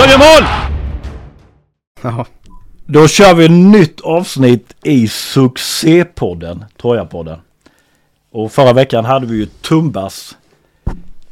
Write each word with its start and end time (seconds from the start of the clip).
De 0.00 0.10
gör 0.10 0.18
mål! 0.18 0.48
Jaha. 2.02 2.26
Då 2.86 3.08
kör 3.08 3.34
vi 3.34 3.44
ett 3.44 3.50
nytt 3.50 4.00
avsnitt 4.00 4.74
i 4.82 5.08
succépodden, 5.08 6.64
Troja-podden. 6.82 7.38
Och 8.32 8.52
förra 8.52 8.72
veckan 8.72 9.04
hade 9.04 9.26
vi 9.26 9.36
ju 9.36 9.46
Tumbas 9.46 10.36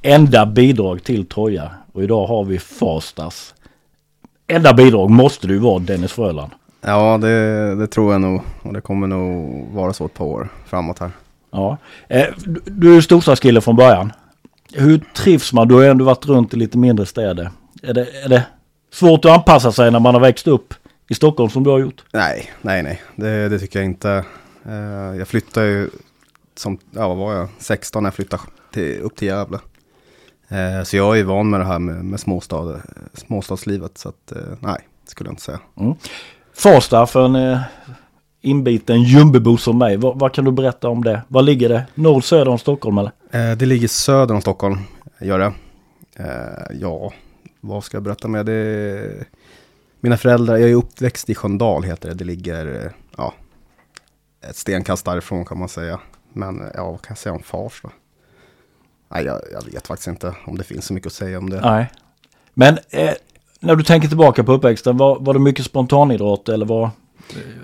enda 0.02 0.46
bidrag 0.46 1.04
till 1.04 1.26
Troja. 1.26 1.70
Och 1.92 2.02
idag 2.02 2.26
har 2.26 2.44
vi 2.44 2.58
Farstas 2.58 3.54
enda 4.46 4.74
bidrag 4.74 5.10
måste 5.10 5.46
det 5.46 5.52
ju 5.52 5.58
vara 5.58 5.78
Dennis 5.78 6.12
Fröland. 6.12 6.52
Ja, 6.80 7.18
det, 7.18 7.74
det 7.74 7.86
tror 7.86 8.12
jag 8.12 8.20
nog. 8.20 8.40
Och 8.62 8.72
det 8.72 8.80
kommer 8.80 9.06
nog 9.06 9.66
vara 9.74 9.92
så 9.92 10.06
ett 10.06 10.14
par 10.14 10.24
år 10.24 10.48
framåt 10.66 10.98
här. 10.98 11.10
Ja. 11.50 11.76
Eh, 12.08 12.26
du- 12.44 12.62
du 12.66 12.90
är 12.90 12.94
ju 12.94 13.02
storstadskille 13.02 13.60
från 13.60 13.76
början. 13.76 14.12
Hur 14.72 14.98
trivs 15.16 15.52
man? 15.52 15.68
Du 15.68 15.74
har 15.74 15.82
ju 15.82 15.88
ändå 15.88 16.04
varit 16.04 16.26
runt 16.26 16.54
i 16.54 16.56
lite 16.56 16.78
mindre 16.78 17.06
städer. 17.06 17.50
Är 17.82 17.94
det, 17.94 18.06
är 18.24 18.28
det 18.28 18.46
svårt 18.90 19.24
att 19.24 19.30
anpassa 19.30 19.72
sig 19.72 19.90
när 19.90 20.00
man 20.00 20.14
har 20.14 20.20
växt 20.20 20.46
upp 20.46 20.74
i 21.08 21.14
Stockholm 21.14 21.50
som 21.50 21.64
du 21.64 21.70
har 21.70 21.78
gjort? 21.78 22.04
Nej, 22.12 22.52
nej, 22.62 22.82
nej. 22.82 23.02
Det, 23.16 23.48
det 23.48 23.58
tycker 23.58 23.78
jag 23.78 23.86
inte. 23.86 24.24
Eh, 24.68 25.18
jag 25.18 25.28
flyttade 25.28 25.66
ju 25.66 25.90
som, 26.56 26.78
ja 26.90 27.08
vad 27.08 27.16
var 27.16 27.34
jag, 27.34 27.48
16 27.58 28.02
när 28.02 28.06
jag 28.06 28.14
flyttade 28.14 28.42
till, 28.72 29.00
upp 29.00 29.16
till 29.16 29.28
Gävle. 29.28 29.58
Eh, 30.48 30.82
så 30.84 30.96
jag 30.96 31.12
är 31.12 31.16
ju 31.16 31.22
van 31.22 31.50
med 31.50 31.60
det 31.60 31.66
här 31.66 31.78
med, 31.78 32.04
med 32.04 32.20
småstad, 32.20 32.80
småstadslivet. 33.14 33.98
Så 33.98 34.08
att, 34.08 34.32
eh, 34.32 34.42
nej, 34.60 34.78
skulle 35.06 35.28
jag 35.28 35.32
inte 35.32 35.42
säga. 35.42 35.60
Farsta 36.54 37.06
för 37.06 37.24
en 37.24 37.58
inbiten 38.40 39.02
jumbebo 39.02 39.56
som 39.56 39.78
mig. 39.78 39.96
Vad, 39.96 40.18
vad 40.18 40.34
kan 40.34 40.44
du 40.44 40.50
berätta 40.50 40.88
om 40.88 41.04
det? 41.04 41.22
Var 41.28 41.42
ligger 41.42 41.68
det? 41.68 41.86
Norr, 41.94 42.20
söder 42.20 42.48
om 42.48 42.58
Stockholm 42.58 42.98
eller? 42.98 43.12
Det 43.54 43.66
ligger 43.66 43.88
söder 43.88 44.34
om 44.34 44.40
Stockholm, 44.40 44.78
gör 45.20 45.38
det. 45.38 45.52
Ja, 46.80 47.12
vad 47.60 47.84
ska 47.84 47.96
jag 47.96 48.02
berätta 48.02 48.28
med 48.28 48.46
det? 48.46 49.26
Mina 50.00 50.16
föräldrar, 50.16 50.56
jag 50.56 50.70
är 50.70 50.74
uppväxt 50.74 51.30
i 51.30 51.34
Sköndal 51.34 51.82
heter 51.82 52.08
det. 52.08 52.14
Det 52.14 52.24
ligger, 52.24 52.92
ja, 53.16 53.34
ett 54.48 54.56
stenkast 54.56 55.04
därifrån 55.04 55.44
kan 55.44 55.58
man 55.58 55.68
säga. 55.68 56.00
Men 56.32 56.62
ja, 56.74 56.90
vad 56.90 57.02
kan 57.02 57.10
jag 57.10 57.18
säga 57.18 57.32
om 57.32 57.42
Farsta? 57.42 57.90
Nej, 59.08 59.24
jag, 59.24 59.40
jag 59.52 59.64
vet 59.72 59.86
faktiskt 59.86 60.08
inte 60.08 60.34
om 60.46 60.58
det 60.58 60.64
finns 60.64 60.84
så 60.84 60.94
mycket 60.94 61.06
att 61.06 61.12
säga 61.12 61.38
om 61.38 61.50
det. 61.50 61.60
Nej. 61.60 61.90
Men 62.54 62.78
eh, 62.90 63.14
när 63.60 63.76
du 63.76 63.84
tänker 63.84 64.08
tillbaka 64.08 64.44
på 64.44 64.52
uppväxten, 64.52 64.96
var, 64.96 65.20
var 65.20 65.34
det 65.34 65.40
mycket 65.40 65.64
spontanidrott 65.64 66.48
eller 66.48 66.66
vad, 66.66 66.90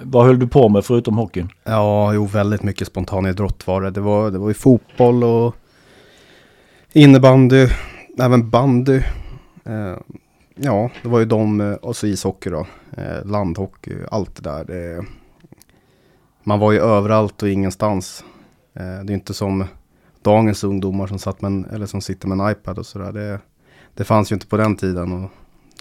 vad 0.02 0.26
höll 0.26 0.38
du 0.38 0.48
på 0.48 0.68
med 0.68 0.84
förutom 0.84 1.16
hockeyn? 1.16 1.48
Ja, 1.64 2.14
jo, 2.14 2.26
väldigt 2.26 2.62
mycket 2.62 2.88
spontanidrott 2.88 3.66
var 3.66 3.82
det. 3.82 3.90
Det 3.90 4.00
var, 4.00 4.30
det 4.30 4.38
var 4.38 4.48
ju 4.48 4.54
fotboll 4.54 5.24
och 5.24 5.54
innebandy, 6.92 7.68
även 8.18 8.50
bandy. 8.50 9.02
Eh, 9.64 9.96
ja, 10.54 10.90
det 11.02 11.08
var 11.08 11.18
ju 11.18 11.24
de, 11.24 11.60
eh, 11.60 11.74
och 11.74 11.96
så 11.96 12.06
ishockey 12.06 12.50
då. 12.50 12.66
Eh, 12.96 13.24
landhockey, 13.24 13.96
allt 14.10 14.42
det 14.42 14.42
där. 14.42 15.04
Man 16.42 16.58
var 16.58 16.72
ju 16.72 16.78
överallt 16.78 17.42
och 17.42 17.48
ingenstans. 17.48 18.24
Det 18.72 18.80
är 18.80 19.10
inte 19.10 19.34
som 19.34 19.64
dagens 20.22 20.64
ungdomar 20.64 21.06
som, 21.06 21.18
satt 21.18 21.40
med 21.40 21.64
eller 21.72 21.86
som 21.86 22.00
sitter 22.00 22.28
med 22.28 22.40
en 22.40 22.52
iPad 22.52 22.78
och 22.78 22.86
sådär. 22.86 23.12
Det, 23.12 23.40
det 23.94 24.04
fanns 24.04 24.32
ju 24.32 24.34
inte 24.34 24.46
på 24.46 24.56
den 24.56 24.76
tiden. 24.76 25.12
Och, 25.12 25.30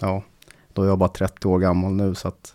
ja, 0.00 0.22
då 0.72 0.82
är 0.82 0.86
jag 0.86 0.98
bara 0.98 1.08
30 1.08 1.48
år 1.48 1.58
gammal 1.58 1.92
nu 1.92 2.14
så 2.14 2.28
att... 2.28 2.54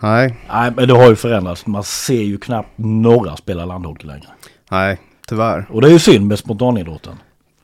Nej, 0.00 0.36
Nej, 0.48 0.72
men 0.76 0.88
det 0.88 0.94
har 0.94 1.08
ju 1.08 1.16
förändrats. 1.16 1.66
Man 1.66 1.84
ser 1.84 2.22
ju 2.22 2.38
knappt 2.38 2.78
några 2.78 3.36
spela 3.36 3.64
landhockey 3.64 4.06
längre. 4.06 4.28
nej, 4.70 5.00
tyvärr. 5.28 5.66
Och 5.70 5.80
det 5.80 5.88
är 5.88 5.92
ju 5.92 5.98
synd 5.98 6.26
med 6.26 6.38
spontanidrotten. 6.38 7.16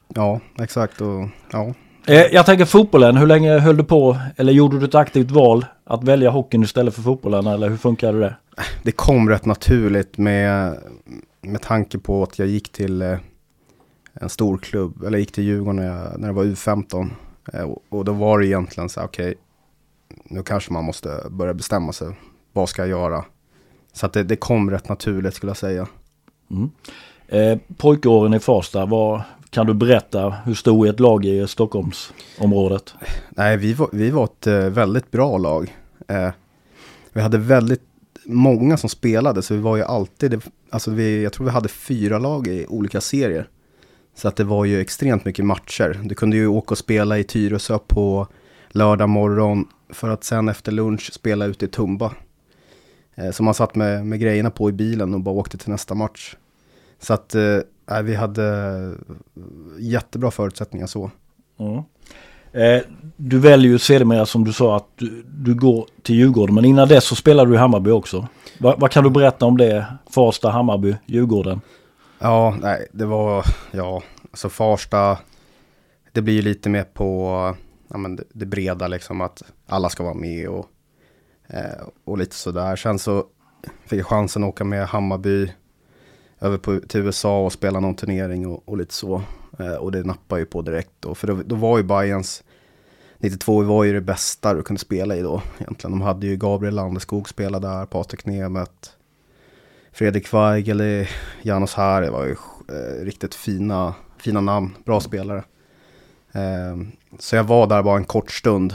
Ja, 0.09 0.41
exakt. 0.59 1.01
Och, 1.01 1.29
ja. 1.53 1.75
Eh, 2.06 2.14
jag 2.14 2.47
tänker 2.47 2.64
fotbollen, 2.64 3.17
hur 3.17 3.27
länge 3.27 3.58
höll 3.58 3.77
du 3.77 3.85
på? 3.85 4.18
Eller 4.36 4.52
gjorde 4.52 4.79
du 4.79 4.85
ett 4.85 4.95
aktivt 4.95 5.30
val 5.30 5.67
att 5.85 6.05
välja 6.05 6.30
hockeyn 6.30 6.63
istället 6.63 6.95
för 6.95 7.02
fotbollen? 7.02 7.46
Eller 7.46 7.68
hur 7.68 7.77
funkade 7.77 8.20
det? 8.20 8.36
Det 8.83 8.92
kom 8.92 9.29
rätt 9.29 9.45
naturligt 9.45 10.18
med, 10.18 10.79
med 11.40 11.63
tanke 11.63 11.98
på 11.98 12.23
att 12.23 12.39
jag 12.39 12.48
gick 12.48 12.73
till 12.73 13.02
eh, 13.02 13.18
en 14.14 14.29
stor 14.29 14.58
klubb, 14.58 15.05
eller 15.05 15.18
gick 15.18 15.33
till 15.33 15.45
Djurgården 15.45 15.77
när 15.77 15.86
jag, 15.86 16.20
när 16.20 16.29
jag 16.29 16.35
var 16.35 16.45
U15. 16.45 17.11
Eh, 17.52 17.63
och, 17.63 17.83
och 17.89 18.05
då 18.05 18.13
var 18.13 18.39
det 18.39 18.46
egentligen 18.46 18.89
så 18.89 19.01
här, 19.01 19.07
okej, 19.07 19.34
nu 20.24 20.42
kanske 20.42 20.73
man 20.73 20.84
måste 20.84 21.27
börja 21.30 21.55
bestämma 21.55 21.92
sig. 21.92 22.08
Vad 22.52 22.69
ska 22.69 22.83
jag 22.83 22.89
göra? 22.89 23.24
Så 23.92 24.07
att 24.07 24.13
det, 24.13 24.23
det 24.23 24.36
kom 24.36 24.70
rätt 24.70 24.89
naturligt 24.89 25.34
skulle 25.34 25.51
jag 25.51 25.57
säga. 25.57 25.86
Eh, 27.29 27.58
pojkåren 27.77 28.34
i 28.34 28.40
Farsta, 28.40 28.86
vad, 28.86 29.23
kan 29.52 29.67
du 29.67 29.74
berätta 29.74 30.30
hur 30.45 30.55
stor 30.55 30.86
är 30.86 30.90
ett 30.90 31.01
lag 31.01 31.24
i 31.24 31.46
Stockholmsområdet? 31.46 32.95
Nej, 33.30 33.57
vi 33.57 33.73
var, 33.73 33.89
vi 33.92 34.11
var 34.11 34.24
ett 34.24 34.46
eh, 34.46 34.58
väldigt 34.58 35.11
bra 35.11 35.39
lag. 35.39 35.77
Eh, 36.08 36.30
vi 37.13 37.20
hade 37.20 37.39
väldigt 37.39 37.83
många 38.24 38.77
som 38.77 38.89
spelade, 38.89 39.42
så 39.42 39.55
vi 39.55 39.61
var 39.61 39.77
ju 39.77 39.83
alltid, 39.83 40.42
alltså 40.70 40.90
vi, 40.90 41.23
jag 41.23 41.33
tror 41.33 41.46
vi 41.46 41.52
hade 41.52 41.68
fyra 41.68 42.18
lag 42.18 42.46
i 42.46 42.67
olika 42.68 43.01
serier. 43.01 43.48
Så 44.14 44.29
att 44.29 44.36
det 44.36 44.45
var 44.45 44.64
ju 44.64 44.80
extremt 44.80 45.24
mycket 45.24 45.45
matcher. 45.45 46.01
Du 46.05 46.14
kunde 46.14 46.36
ju 46.36 46.46
åka 46.46 46.73
och 46.73 46.79
spela 46.79 47.19
i 47.19 47.24
Tyresö 47.24 47.79
på 47.79 48.27
lördag 48.69 49.08
morgon 49.08 49.69
för 49.89 50.08
att 50.08 50.24
sen 50.24 50.48
efter 50.48 50.73
lunch 50.73 51.13
spela 51.13 51.45
ute 51.45 51.64
i 51.64 51.69
Tumba. 51.69 52.13
Eh, 53.14 53.30
så 53.30 53.42
man 53.42 53.55
satt 53.55 53.74
med, 53.74 54.07
med 54.07 54.20
grejerna 54.20 54.51
på 54.51 54.69
i 54.69 54.73
bilen 54.73 55.14
och 55.14 55.20
bara 55.20 55.34
åkte 55.34 55.58
till 55.58 55.70
nästa 55.70 55.95
match. 55.95 56.36
Så 57.01 57.14
att 57.14 57.34
eh, 57.34 57.58
nej, 57.87 58.03
vi 58.03 58.15
hade 58.15 58.95
jättebra 59.79 60.31
förutsättningar 60.31 60.87
så. 60.87 61.11
Mm. 61.59 61.83
Eh, 62.53 62.83
du 63.17 63.39
väljer 63.39 63.73
ju 63.73 63.79
sedermera 63.79 64.27
som 64.27 64.45
du 64.45 64.53
sa 64.53 64.77
att 64.77 64.89
du, 64.97 65.25
du 65.27 65.55
går 65.55 65.87
till 66.03 66.15
Djurgården. 66.15 66.55
Men 66.55 66.65
innan 66.65 66.89
dess 66.89 67.05
så 67.05 67.17
spelade 67.17 67.51
du 67.51 67.55
i 67.55 67.59
Hammarby 67.59 67.91
också. 67.91 68.27
Va, 68.59 68.75
vad 68.79 68.91
kan 68.91 69.05
du 69.05 69.11
berätta 69.11 69.47
om 69.47 69.57
det? 69.57 69.87
Farsta, 70.11 70.51
Hammarby, 70.51 70.97
Djurgården? 71.07 71.61
Ja, 72.19 72.57
nej, 72.61 72.87
det 72.93 73.07
var, 73.07 73.45
ja, 73.70 74.03
alltså 74.31 74.49
Farsta, 74.49 75.19
det 76.13 76.23
blir 76.23 76.35
ju 76.35 76.43
lite 76.43 76.70
mer 76.70 76.85
på 76.85 77.55
ja, 77.89 77.99
men 77.99 78.17
det, 78.17 78.25
det 78.33 78.47
breda 78.47 78.89
liksom, 78.89 79.20
att 79.20 79.43
alla 79.67 79.89
ska 79.89 80.03
vara 80.03 80.14
med 80.14 80.49
och, 80.49 80.67
eh, 81.49 81.87
och 82.05 82.19
lite 82.19 82.37
sådär. 82.37 82.77
Sen 82.77 82.99
så 82.99 83.25
fick 83.87 84.01
jag 84.01 84.07
chansen 84.07 84.45
att 84.45 84.49
åka 84.49 84.64
med 84.64 84.87
Hammarby 84.87 85.53
över 86.42 86.58
på, 86.58 86.80
till 86.80 87.01
USA 87.01 87.45
och 87.45 87.53
spela 87.53 87.80
någon 87.80 87.95
turnering 87.95 88.47
och, 88.47 88.63
och 88.64 88.77
lite 88.77 88.95
så. 88.95 89.23
Eh, 89.58 89.75
och 89.75 89.92
det 89.92 90.05
nappade 90.05 90.41
ju 90.41 90.47
på 90.47 90.63
direkt 90.63 90.91
då, 91.01 91.14
för 91.14 91.27
då, 91.27 91.41
då 91.47 91.55
var 91.55 91.79
ju 91.79 91.85
Bayerns 91.85 92.45
92 93.19 93.63
var 93.63 93.85
ju 93.85 93.92
det 93.92 94.01
bästa 94.01 94.55
du 94.55 94.63
kunde 94.63 94.81
spela 94.81 95.17
i 95.17 95.23
då 95.23 95.42
egentligen. 95.58 95.98
De 95.98 96.01
hade 96.01 96.27
ju 96.27 96.36
Gabriel 96.36 96.75
Landeskog 96.75 97.29
spela 97.29 97.58
där, 97.58 97.86
Patrik 97.86 98.27
Nemeth, 98.27 98.91
Fredrik 99.92 100.35
Weigel, 100.35 101.07
Janos 101.42 101.75
Hari 101.75 102.08
var 102.08 102.25
ju 102.25 102.36
eh, 102.69 103.05
riktigt 103.05 103.35
fina, 103.35 103.95
fina 104.19 104.41
namn, 104.41 104.77
bra 104.85 105.01
spelare. 105.01 105.45
Eh, 106.33 106.77
så 107.19 107.36
jag 107.36 107.45
var 107.45 107.67
där 107.67 107.83
bara 107.83 107.97
en 107.97 108.05
kort 108.05 108.31
stund 108.31 108.75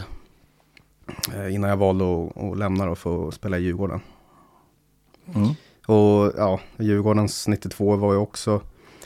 eh, 1.36 1.56
innan 1.56 1.70
jag 1.70 1.78
valde 1.78 2.06
att, 2.06 2.38
att 2.38 2.58
lämna 2.58 2.90
och 2.90 2.98
få 2.98 3.32
spela 3.32 3.58
i 3.58 3.62
Djurgården. 3.62 4.00
Mm. 5.36 5.50
Och 5.88 6.34
ja, 6.38 6.60
Djurgårdens 6.78 7.48
92 7.48 7.96
var 7.96 8.14
ju 8.14 8.20
också, 8.20 8.52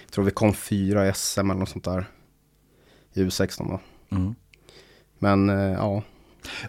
jag 0.05 0.11
tror 0.11 0.25
vi 0.25 0.31
kom 0.31 0.53
fyra 0.53 1.07
i 1.07 1.13
SM 1.13 1.39
eller 1.39 1.59
något 1.59 1.69
sånt 1.69 1.85
där. 1.85 2.05
I 3.13 3.23
U16 3.23 3.69
då. 3.69 3.79
Mm. 4.15 4.35
Men 5.19 5.49
eh, 5.49 5.71
ja, 5.71 6.01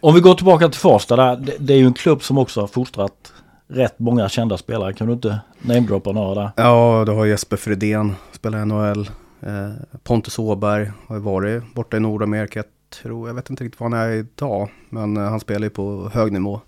Om 0.00 0.14
vi 0.14 0.20
går 0.20 0.34
tillbaka 0.34 0.68
till 0.68 0.80
Farsta 0.80 1.16
där. 1.16 1.36
Det, 1.36 1.56
det 1.58 1.74
är 1.74 1.78
ju 1.78 1.86
en 1.86 1.94
klubb 1.94 2.22
som 2.22 2.38
också 2.38 2.60
har 2.60 2.66
fostrat 2.66 3.32
rätt 3.66 3.98
många 3.98 4.28
kända 4.28 4.58
spelare. 4.58 4.92
Kan 4.92 5.06
du 5.06 5.12
inte 5.12 5.40
namedroppa 5.62 6.12
några 6.12 6.34
där? 6.42 6.50
Ja, 6.56 7.02
du 7.06 7.12
har 7.12 7.26
Jesper 7.26 7.56
Fredén, 7.56 8.14
spelar 8.32 8.62
i 8.62 8.66
NHL. 8.66 9.10
Eh, 9.40 9.98
Pontus 10.02 10.38
Åberg 10.38 10.92
har 11.06 11.16
ju 11.16 11.22
varit 11.22 11.74
borta 11.74 11.96
i 11.96 12.00
Nordamerika. 12.00 12.58
Jag, 12.58 12.66
tror, 13.02 13.28
jag 13.28 13.34
vet 13.34 13.50
inte 13.50 13.64
riktigt 13.64 13.80
var 13.80 13.90
han 13.90 13.98
är 13.98 14.10
idag, 14.10 14.68
men 14.88 15.16
eh, 15.16 15.22
han 15.22 15.40
spelar 15.40 15.64
ju 15.64 15.70
på 15.70 16.10
hög 16.14 16.32
nivå. 16.32 16.60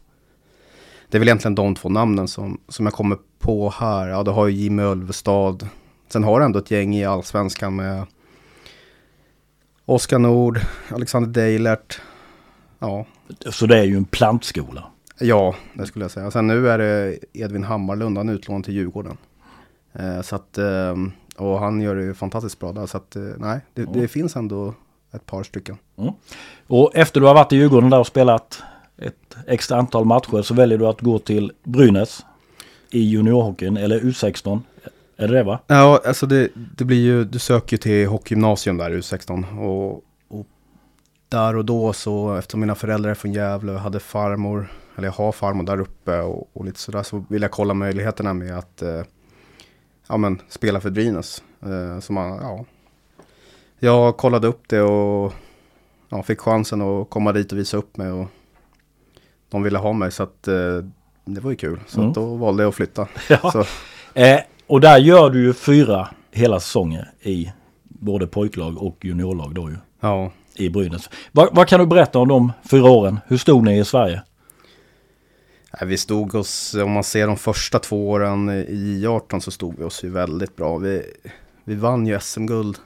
Det 1.14 1.19
är 1.19 1.20
väl 1.20 1.28
egentligen 1.28 1.55
de 1.55 1.75
två 1.75 1.88
namnen 1.88 2.28
som, 2.28 2.61
som 2.69 2.87
jag 2.87 2.93
kommer 2.93 3.19
på 3.38 3.70
här. 3.70 4.08
Ja, 4.08 4.22
du 4.22 4.31
har 4.31 4.46
ju 4.46 4.55
Jimmy 4.55 4.82
Ölvestad. 4.82 5.69
Sen 6.08 6.25
har 6.25 6.40
du 6.40 6.46
ändå 6.46 6.58
ett 6.58 6.70
gäng 6.70 6.94
i 6.94 7.05
allsvenskan 7.05 7.76
med 7.76 8.06
Oskar 9.84 10.19
Nord, 10.19 10.61
Alexander 10.88 11.31
Deilert. 11.31 12.00
Ja, 12.78 13.06
Så 13.50 13.66
det 13.66 13.78
är 13.78 13.84
ju 13.84 13.96
en 13.96 14.05
plantskola. 14.05 14.84
Ja, 15.19 15.55
det 15.75 15.87
skulle 15.87 16.05
jag 16.05 16.12
säga. 16.12 16.31
Sen 16.31 16.46
nu 16.46 16.70
är 16.70 16.78
det 16.78 17.19
Edvin 17.32 17.64
Hammarlund, 17.64 18.19
han 18.19 18.28
är 18.28 18.32
utlånad 18.32 18.64
till 18.64 18.75
Djurgården. 18.75 19.17
Eh, 19.93 20.20
så 20.20 20.37
att, 20.37 20.58
eh, 20.58 20.94
och 21.37 21.58
han 21.58 21.81
gör 21.81 21.96
det 21.96 22.02
ju 22.02 22.14
fantastiskt 22.14 22.58
bra 22.58 22.72
där. 22.72 22.87
Så 22.87 22.96
att, 22.96 23.17
eh, 23.17 23.22
nej, 23.37 23.60
det, 23.75 23.84
det 23.84 24.08
finns 24.08 24.37
ändå 24.37 24.75
ett 25.12 25.26
par 25.26 25.43
stycken. 25.43 25.78
Och 26.67 26.90
efter 26.94 27.20
du 27.20 27.26
har 27.26 27.34
varit 27.34 27.52
i 27.52 27.56
Djurgården 27.56 27.90
där 27.90 28.00
och 28.00 28.06
spelat 28.06 28.62
ett 28.99 29.37
extra 29.46 29.79
antal 29.79 30.05
matcher 30.05 30.43
så 30.43 30.55
väljer 30.55 30.79
du 30.79 30.87
att 30.87 31.00
gå 31.00 31.19
till 31.19 31.52
Brynäs 31.62 32.25
i 32.91 33.00
juniorhockeyn 33.00 33.76
eller 33.76 34.00
U16. 34.00 34.61
Är 35.17 35.29
det 35.29 35.35
det 35.35 35.43
va? 35.43 35.61
Ja, 35.67 36.00
alltså 36.06 36.26
det, 36.26 36.49
det 36.55 36.85
blir 36.85 37.02
ju, 37.02 37.25
du 37.25 37.38
söker 37.38 37.73
ju 37.73 37.79
till 37.79 38.06
hockeygymnasium 38.06 38.76
där, 38.76 38.91
U16. 38.91 39.58
Och, 39.58 40.05
och 40.29 40.46
där 41.29 41.56
och 41.56 41.64
då 41.64 41.93
så, 41.93 42.35
eftersom 42.35 42.61
mina 42.61 42.75
föräldrar 42.75 43.11
är 43.11 43.14
från 43.14 43.32
Gävle 43.32 43.73
och 43.73 43.81
hade 43.81 44.00
farmor, 44.00 44.73
eller 44.96 45.08
jag 45.08 45.12
har 45.12 45.32
farmor 45.32 45.64
där 45.64 45.81
uppe 45.81 46.20
och, 46.20 46.50
och 46.52 46.64
lite 46.64 46.81
sådär, 46.81 47.02
så 47.02 47.25
vill 47.29 47.43
jag 47.43 47.50
kolla 47.50 47.75
möjligheterna 47.75 48.35
med 48.35 48.58
att 48.58 48.82
eh, 48.82 49.02
ja, 50.08 50.17
men, 50.17 50.41
spela 50.49 50.81
för 50.81 50.91
Brynäs. 50.91 51.43
Eh, 51.62 52.00
så 52.00 52.12
man, 52.12 52.29
ja. 52.29 52.64
Jag 53.79 54.17
kollade 54.17 54.46
upp 54.46 54.69
det 54.69 54.82
och 54.82 55.32
ja, 56.08 56.23
fick 56.23 56.41
chansen 56.41 56.82
att 56.82 57.11
komma 57.11 57.32
dit 57.32 57.52
och 57.52 57.58
visa 57.58 57.76
upp 57.76 57.96
mig. 57.96 58.11
Och 58.11 58.26
de 59.54 59.62
ville 59.62 59.78
ha 59.78 59.92
mig 59.92 60.12
så 60.12 60.22
att 60.22 60.48
eh, 60.48 60.54
det 61.24 61.40
var 61.40 61.50
ju 61.50 61.56
kul. 61.56 61.80
Så 61.86 62.00
Mm. 62.00 62.12
då 62.12 62.34
valde 62.34 62.62
jag 62.62 62.68
att 62.68 62.74
flytta. 62.74 63.08
Ja. 63.28 63.64
Eh, 64.14 64.40
och 64.66 64.80
där 64.80 64.98
gör 64.98 65.30
du 65.30 65.42
ju 65.44 65.52
fyra 65.52 66.08
hela 66.32 66.60
säsonger 66.60 67.10
i 67.22 67.52
både 67.82 68.26
pojklag 68.26 68.82
och 68.82 69.04
juniorlag 69.04 69.54
då 69.54 69.70
ju. 69.70 69.76
ja. 70.00 70.30
I 70.56 70.68
Brynäs. 70.68 71.10
Vad, 71.32 71.48
vad 71.56 71.68
kan 71.68 71.80
du 71.80 71.86
berätta 71.86 72.18
om 72.18 72.28
de 72.28 72.52
fyra 72.70 72.90
åren? 72.90 73.20
Hur 73.26 73.36
stod 73.36 73.64
ni 73.64 73.78
i 73.78 73.84
Sverige? 73.84 74.22
Vi 75.82 75.96
stod 75.96 76.34
oss, 76.34 76.74
om 76.74 76.90
man 76.90 77.04
ser 77.04 77.26
de 77.26 77.36
första 77.36 77.78
två 77.78 78.10
åren 78.10 78.50
i 78.68 79.06
18 79.06 79.40
så 79.40 79.50
stod 79.50 79.78
vi 79.78 79.84
oss 79.84 80.04
ju 80.04 80.10
väldigt 80.10 80.56
bra. 80.56 80.76
Vi, 80.78 81.02
vi 81.64 81.74
vann 81.74 82.06
ju 82.06 82.20
SM-guld 82.20 82.78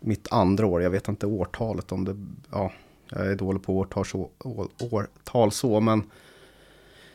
mitt 0.00 0.32
andra 0.32 0.66
år, 0.66 0.82
jag 0.82 0.90
vet 0.90 1.08
inte 1.08 1.26
årtalet 1.26 1.92
om 1.92 2.04
det, 2.04 2.16
ja, 2.52 2.72
jag 3.10 3.26
är 3.26 3.36
dålig 3.36 3.62
på 3.62 3.76
årtal 3.78 4.04
så, 4.04 4.30
år, 4.44 4.68
årtal 4.92 5.52
så, 5.52 5.80
men 5.80 6.02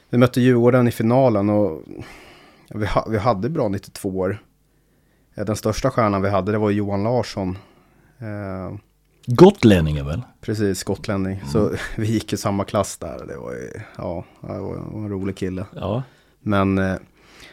vi 0.10 0.18
mötte 0.18 0.42
Djurgården 0.42 0.88
i 0.88 0.92
finalen 0.92 1.50
och 1.50 1.82
vi, 2.70 2.86
ha, 2.86 3.08
vi 3.10 3.18
hade 3.18 3.50
bra 3.50 3.68
92 3.70 4.10
år. 4.10 4.44
Eh, 5.36 5.46
Den 5.46 5.56
största 5.56 5.92
stjärnan 5.92 6.22
vi 6.22 6.30
hade 6.30 6.52
det 6.52 6.58
var 6.58 6.70
Johan 6.72 7.04
Larsson. 7.04 7.58
Eh, 8.20 8.78
Gotlänningen 9.26 10.06
väl? 10.06 10.22
precis, 10.42 10.84
gotlänning. 10.84 11.44
Så 11.52 11.72
vi 11.98 12.08
gick 12.08 12.34
i 12.34 12.38
samma 12.38 12.64
klass 12.64 12.98
där. 12.98 13.26
Det 13.28 13.38
var 13.38 13.52
ju, 13.52 13.72
ja, 13.98 14.26
det 14.42 14.60
var 14.60 14.76
en 14.76 15.10
rolig 15.10 15.38
kille. 15.38 15.66
Ja. 15.76 16.04
Men 16.40 16.78
eh, 16.78 16.84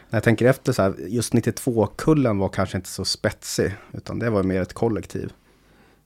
när 0.09 0.17
jag 0.17 0.23
tänker 0.23 0.45
efter 0.45 0.73
så 0.73 0.81
här, 0.81 0.95
just 0.97 1.33
92-kullen 1.33 2.37
var 2.37 2.49
kanske 2.49 2.77
inte 2.77 2.89
så 2.89 3.05
spetsig, 3.05 3.75
utan 3.93 4.19
det 4.19 4.29
var 4.29 4.43
mer 4.43 4.61
ett 4.61 4.73
kollektiv. 4.73 5.33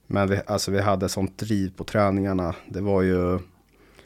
Men 0.06 0.28
vi, 0.28 0.40
alltså 0.46 0.70
vi 0.70 0.80
hade 0.80 1.08
sånt 1.08 1.38
driv 1.38 1.72
på 1.76 1.84
träningarna. 1.84 2.54
Det 2.68 2.80
var 2.80 3.02
ju, 3.02 3.38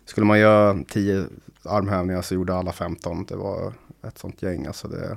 skulle 0.04 0.26
man 0.26 0.38
göra 0.38 0.76
10 0.88 1.24
armhävningar 1.64 2.22
så 2.22 2.34
gjorde 2.34 2.54
alla 2.54 2.72
15. 2.72 3.24
Det 3.28 3.36
var 3.36 3.72
ett 4.08 4.18
sånt 4.18 4.42
gäng. 4.42 4.66
Alltså 4.66 4.88
det, 4.88 5.16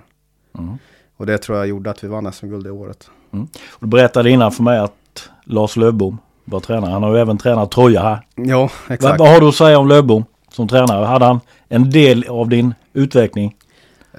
Mm. 0.60 0.78
och 1.18 1.26
det 1.26 1.38
tror 1.38 1.58
jag 1.58 1.68
gjorde 1.68 1.90
att 1.90 2.04
vi 2.04 2.08
vann 2.08 2.32
SM-guld 2.34 2.64
det 2.66 2.72
året. 2.72 3.10
Du 3.80 3.88
berättade 3.88 4.30
innan 4.30 4.52
för 4.52 4.64
mig 4.64 4.80
att 4.80 5.30
Lars 5.44 5.76
Lövbom 5.78 6.18
var 6.46 6.60
tränare. 6.60 6.92
Han 6.92 7.04
har 7.04 7.16
ju 7.16 7.22
även 7.22 7.38
tränat 7.38 7.72
Troja 7.72 8.02
här. 8.02 8.28
Ja, 8.36 8.60
Vad, 8.88 8.96
exakt. 8.96 9.20
vad 9.20 9.30
har 9.30 9.40
du 9.40 9.48
att 9.48 9.56
säga 9.56 9.80
om 9.80 9.88
Lövbom 9.88 10.26
som 10.50 10.68
tränare? 10.68 11.06
Hade 11.06 11.26
han 11.26 11.40
en 11.68 11.90
del 11.90 12.26
av 12.30 12.50
din 12.50 12.74
utveckling? 12.94 13.56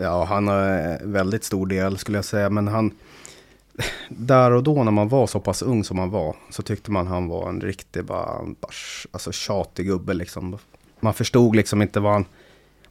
Ja, 0.00 0.24
han 0.24 0.48
har 0.48 0.98
väldigt 1.06 1.44
stor 1.44 1.66
del 1.66 1.98
skulle 1.98 2.18
jag 2.18 2.24
säga. 2.24 2.50
Men 2.50 2.68
han, 2.68 2.90
där 4.08 4.50
och 4.50 4.62
då 4.62 4.84
när 4.84 4.92
man 4.92 5.08
var 5.08 5.26
så 5.26 5.40
pass 5.40 5.62
ung 5.62 5.84
som 5.84 5.96
man 5.96 6.10
var, 6.10 6.36
så 6.50 6.62
tyckte 6.62 6.90
man 6.90 7.06
han 7.06 7.28
var 7.28 7.48
en 7.48 7.60
riktig, 7.60 8.04
bara, 8.04 8.42
bara 8.60 8.72
alltså 9.10 9.32
tjatig 9.32 9.86
gubbe 9.86 10.14
liksom. 10.14 10.58
Man 11.00 11.14
förstod 11.14 11.56
liksom 11.56 11.82
inte 11.82 12.00
vad 12.00 12.12
han, 12.12 12.24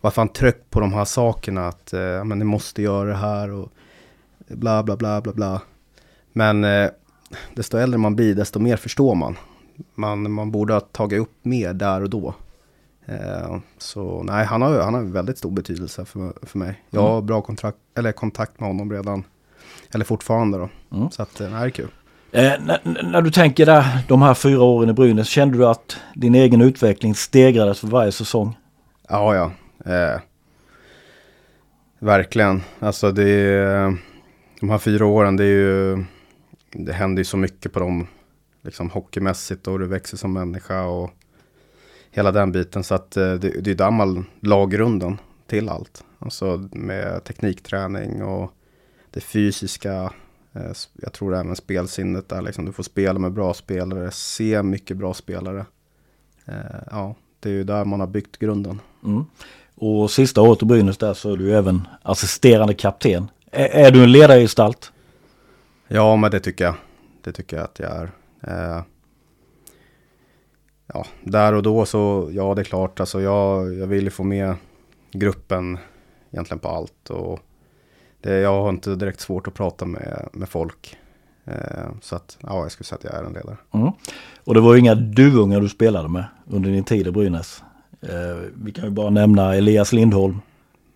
varför 0.02 0.22
han 0.22 0.30
tryckte 0.30 0.64
på 0.70 0.80
de 0.80 0.94
här 0.94 1.06
sakerna, 1.06 1.68
att 1.68 1.94
eh, 1.94 2.24
men 2.24 2.40
ni 2.40 2.46
måste 2.46 2.82
göra 2.82 3.10
det 3.10 3.16
här 3.16 3.52
och 3.52 3.72
bla 4.48 4.84
bla 4.84 4.98
bla 4.98 5.22
bla 5.22 5.34
bla. 5.34 5.62
Men 6.34 6.64
eh, 6.64 6.90
desto 7.56 7.78
äldre 7.78 7.98
man 7.98 8.16
blir, 8.16 8.36
desto 8.36 8.60
mer 8.60 8.78
förstår 8.78 9.16
man. 9.16 9.38
Man, 9.96 10.32
man 10.32 10.52
borde 10.52 10.74
ha 10.74 10.80
tagit 10.80 11.22
upp 11.22 11.46
mer 11.46 11.74
där 11.74 12.02
och 12.02 12.10
då. 12.10 12.34
Eh, 13.06 13.58
så 13.78 14.24
nej, 14.24 14.46
han 14.46 14.62
har, 14.62 14.80
han 14.82 14.94
har 14.94 15.02
väldigt 15.02 15.38
stor 15.38 15.52
betydelse 15.52 16.06
för, 16.06 16.34
för 16.42 16.60
mig. 16.60 16.84
Jag 16.90 17.02
har 17.02 17.22
bra 17.22 17.42
kontrakt, 17.42 17.78
eller 17.96 18.12
kontakt 18.12 18.60
med 18.60 18.70
honom 18.70 18.92
redan. 18.92 19.24
Eller 19.94 20.06
fortfarande 20.06 20.58
då. 20.58 20.70
Mm. 20.92 21.12
Så 21.12 21.22
att, 21.22 21.42
eh, 21.42 21.50
nej, 21.50 21.62
det 21.62 21.68
är 21.68 21.70
kul. 21.70 21.90
Eh, 22.32 22.52
när, 22.62 23.04
när 23.04 23.22
du 23.22 23.32
tänker 23.32 23.66
där, 23.66 23.86
de 24.08 24.22
här 24.22 24.34
fyra 24.34 24.62
åren 24.64 24.90
i 24.90 24.94
Brynäs, 24.94 25.28
kände 25.28 25.58
du 25.58 25.68
att 25.68 25.98
din 26.16 26.36
egen 26.36 26.62
utveckling 26.62 27.16
stegrades 27.16 27.80
för 27.80 27.88
varje 27.88 28.12
säsong? 28.12 28.58
Ja, 29.10 29.36
ja. 29.36 29.52
Eh, 29.94 30.20
verkligen. 32.00 32.62
Alltså 32.80 33.12
det 33.12 33.30
är, 33.30 33.98
de 34.60 34.70
här 34.70 34.78
fyra 34.78 35.06
åren, 35.06 35.38
det 35.38 35.44
är 35.44 35.48
ju, 35.48 36.04
det 36.72 36.94
händer 36.94 37.20
ju 37.20 37.26
så 37.26 37.38
mycket 37.38 37.74
på 37.74 37.80
dem. 37.80 38.08
Liksom 38.64 38.90
hockeymässigt 38.90 39.68
och 39.68 39.80
du 39.80 39.88
växer 39.88 40.18
som 40.18 40.34
människa 40.34 40.84
och 40.84 41.12
hela 42.12 42.32
den 42.32 42.52
biten. 42.52 42.84
Så 42.84 42.96
att 42.96 43.18
eh, 43.18 43.34
det, 43.34 43.62
det 43.62 43.72
är 43.72 43.76
där 43.76 43.92
man 43.92 44.26
la 44.40 44.66
grunden 44.66 45.18
till 45.48 45.70
allt. 45.70 46.04
Alltså 46.20 46.70
med 46.72 47.24
teknikträning 47.24 48.24
och 48.24 48.54
det 49.12 49.22
fysiska. 49.22 50.14
Eh, 50.54 50.72
jag 50.94 51.14
tror 51.14 51.36
även 51.36 51.56
spelsinnet 51.56 52.30
där 52.30 52.42
liksom. 52.42 52.66
Du 52.66 52.72
får 52.72 52.84
spela 52.84 53.20
med 53.20 53.32
bra 53.32 53.54
spelare, 53.54 54.12
se 54.12 54.64
mycket 54.64 54.98
bra 54.98 55.14
spelare. 55.14 55.66
Eh, 56.46 56.56
ja, 56.92 57.16
det 57.40 57.50
är 57.50 57.54
ju 57.54 57.64
där 57.64 57.86
man 57.86 58.00
har 58.00 58.08
byggt 58.08 58.38
grunden. 58.38 58.80
Mm. 59.04 59.26
Och 59.76 60.12
sista 60.12 60.42
året 60.42 60.62
i 60.62 60.66
Brynäs 60.66 60.98
där 60.98 61.14
så 61.14 61.34
är 61.34 61.38
du 61.38 61.56
även 61.56 61.88
assisterande 62.02 62.74
kapten. 62.74 63.28
Är, 63.52 63.86
är 63.86 63.92
du 63.92 64.04
en 64.04 64.12
ledargestalt? 64.12 64.92
Ja, 65.88 66.16
men 66.16 66.32
det 66.32 66.40
tycker 66.40 66.66
jag. 66.66 66.76
Det 67.24 67.32
tycker 67.32 67.58
jag 67.58 67.64
att 67.64 67.80
jag 67.80 67.92
är. 67.92 68.12
Eh, 68.42 68.84
ja, 70.94 71.06
där 71.24 71.54
och 71.54 71.64
då 71.64 71.86
så, 71.86 72.30
ja 72.32 72.56
det 72.56 72.62
är 72.62 72.64
klart, 72.64 73.00
alltså 73.00 73.22
jag, 73.22 73.74
jag 73.74 73.88
vill 73.88 74.04
ju 74.04 74.10
få 74.10 74.24
med 74.24 74.56
gruppen 75.12 75.78
egentligen 76.32 76.60
på 76.60 76.68
allt. 76.68 77.10
Och 77.10 77.40
det, 78.22 78.40
jag 78.40 78.62
har 78.62 78.70
inte 78.70 78.96
direkt 78.96 79.20
svårt 79.20 79.48
att 79.48 79.54
prata 79.54 79.86
med, 79.86 80.30
med 80.34 80.50
folk. 80.50 80.98
Eh, 81.46 81.90
så 82.02 82.16
att, 82.16 82.38
ja, 82.42 82.62
jag 82.62 82.72
skulle 82.72 82.86
säga 82.86 82.98
att 82.98 83.04
jag 83.04 83.14
är 83.14 83.24
en 83.24 83.34
ledare. 83.34 83.58
Mm. 83.74 83.92
Och 84.44 84.54
det 84.54 84.60
var 84.60 84.74
ju 84.74 84.80
inga 84.80 84.96
duvungar 84.96 85.62
du 85.62 85.70
spelade 85.70 86.10
med 86.10 86.26
under 86.48 86.72
din 86.72 86.84
tid 86.84 87.08
i 87.08 87.12
Brynäs. 87.12 87.64
Eh, 88.02 88.50
vi 88.64 88.72
kan 88.72 88.84
ju 88.84 88.90
bara 88.90 89.10
nämna 89.10 89.56
Elias 89.56 89.94
Lindholm, 89.94 90.42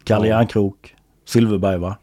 Kalle 0.03 0.27
Ja. 0.27 0.37
Järnkrok, 0.37 0.95
Silverberg 1.25 1.77
va? 1.77 1.97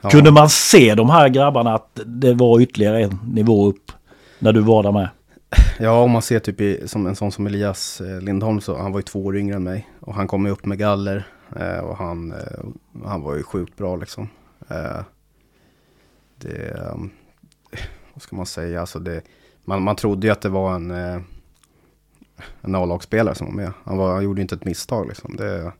Ja. 0.00 0.10
Kunde 0.10 0.30
man 0.30 0.50
se 0.50 0.94
de 0.94 1.10
här 1.10 1.28
grabbarna 1.28 1.74
att 1.74 2.00
det 2.06 2.34
var 2.34 2.60
ytterligare 2.60 3.02
en 3.02 3.18
nivå 3.26 3.68
upp 3.68 3.92
när 4.38 4.52
du 4.52 4.60
var 4.60 4.82
där 4.82 4.92
med? 4.92 5.08
Ja, 5.78 6.00
om 6.02 6.10
man 6.10 6.22
ser 6.22 6.38
typ 6.38 6.60
i, 6.60 6.88
som 6.88 7.06
en 7.06 7.16
sån 7.16 7.32
som 7.32 7.46
Elias 7.46 8.00
eh, 8.00 8.20
Lindholm, 8.20 8.60
så 8.60 8.78
han 8.78 8.92
var 8.92 8.98
ju 8.98 9.02
två 9.02 9.24
år 9.24 9.36
yngre 9.36 9.56
än 9.56 9.62
mig. 9.62 9.88
Och 10.00 10.14
han 10.14 10.26
kom 10.26 10.46
ju 10.46 10.52
upp 10.52 10.66
med 10.66 10.78
galler. 10.78 11.26
Och 11.82 11.96
han, 11.96 12.34
han 13.04 13.22
var 13.22 13.34
ju 13.34 13.42
sjukt 13.42 13.76
bra 13.76 13.96
liksom. 13.96 14.28
Eh, 14.68 15.02
det, 16.36 16.74
um, 16.92 17.10
vad 18.14 18.22
ska 18.22 18.36
man 18.36 18.46
säga, 18.46 18.80
alltså 18.80 18.98
det, 18.98 19.22
man, 19.64 19.82
man 19.82 19.96
trodde 19.96 20.26
ju 20.26 20.32
att 20.32 20.40
det 20.40 20.48
var 20.48 20.74
en, 20.74 20.90
eh, 20.90 21.20
en 22.60 22.74
A-lagsspelare 22.74 23.34
som 23.34 23.46
var 23.46 23.54
med. 23.54 23.72
Han, 23.84 23.96
var, 23.96 24.12
han 24.12 24.24
gjorde 24.24 24.40
ju 24.40 24.42
inte 24.42 24.54
ett 24.54 24.64
misstag 24.64 25.08
liksom. 25.08 25.36
Det, 25.36 25.72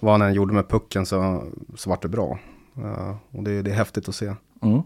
vad 0.00 0.12
han 0.12 0.22
än 0.22 0.34
gjorde 0.34 0.54
med 0.54 0.68
pucken 0.68 1.06
så, 1.06 1.44
så 1.76 1.90
var 1.90 1.98
det 2.02 2.08
bra. 2.08 2.38
Eh, 2.76 3.16
och 3.30 3.42
det, 3.42 3.62
det 3.62 3.70
är 3.70 3.74
häftigt 3.74 4.08
att 4.08 4.14
se. 4.14 4.34
Mm. 4.62 4.82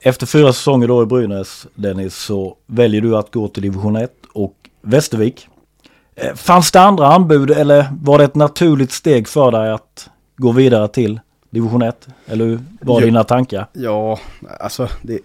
Efter 0.00 0.26
fyra 0.26 0.52
säsonger 0.52 0.88
då 0.88 1.02
i 1.02 1.06
Brynäs, 1.06 1.66
Dennis, 1.74 2.16
så 2.16 2.56
väljer 2.66 3.00
du 3.00 3.16
att 3.16 3.32
gå 3.32 3.48
till 3.48 3.62
division 3.62 3.96
1 3.96 4.12
och 4.32 4.70
Västervik. 4.82 5.48
Fanns 6.34 6.72
det 6.72 6.80
andra 6.80 7.06
anbud 7.06 7.50
eller 7.50 7.86
var 8.02 8.18
det 8.18 8.24
ett 8.24 8.34
naturligt 8.34 8.92
steg 8.92 9.28
för 9.28 9.50
dig 9.50 9.72
att 9.72 10.10
gå 10.36 10.52
vidare 10.52 10.88
till 10.88 11.20
division 11.56 11.82
1? 11.82 12.08
Eller 12.26 12.60
var 12.80 13.00
Ja. 13.00 13.06
dina 13.06 13.24
tankar? 13.24 13.66
Ja, 13.72 14.18
alltså 14.60 14.88
det, 15.02 15.20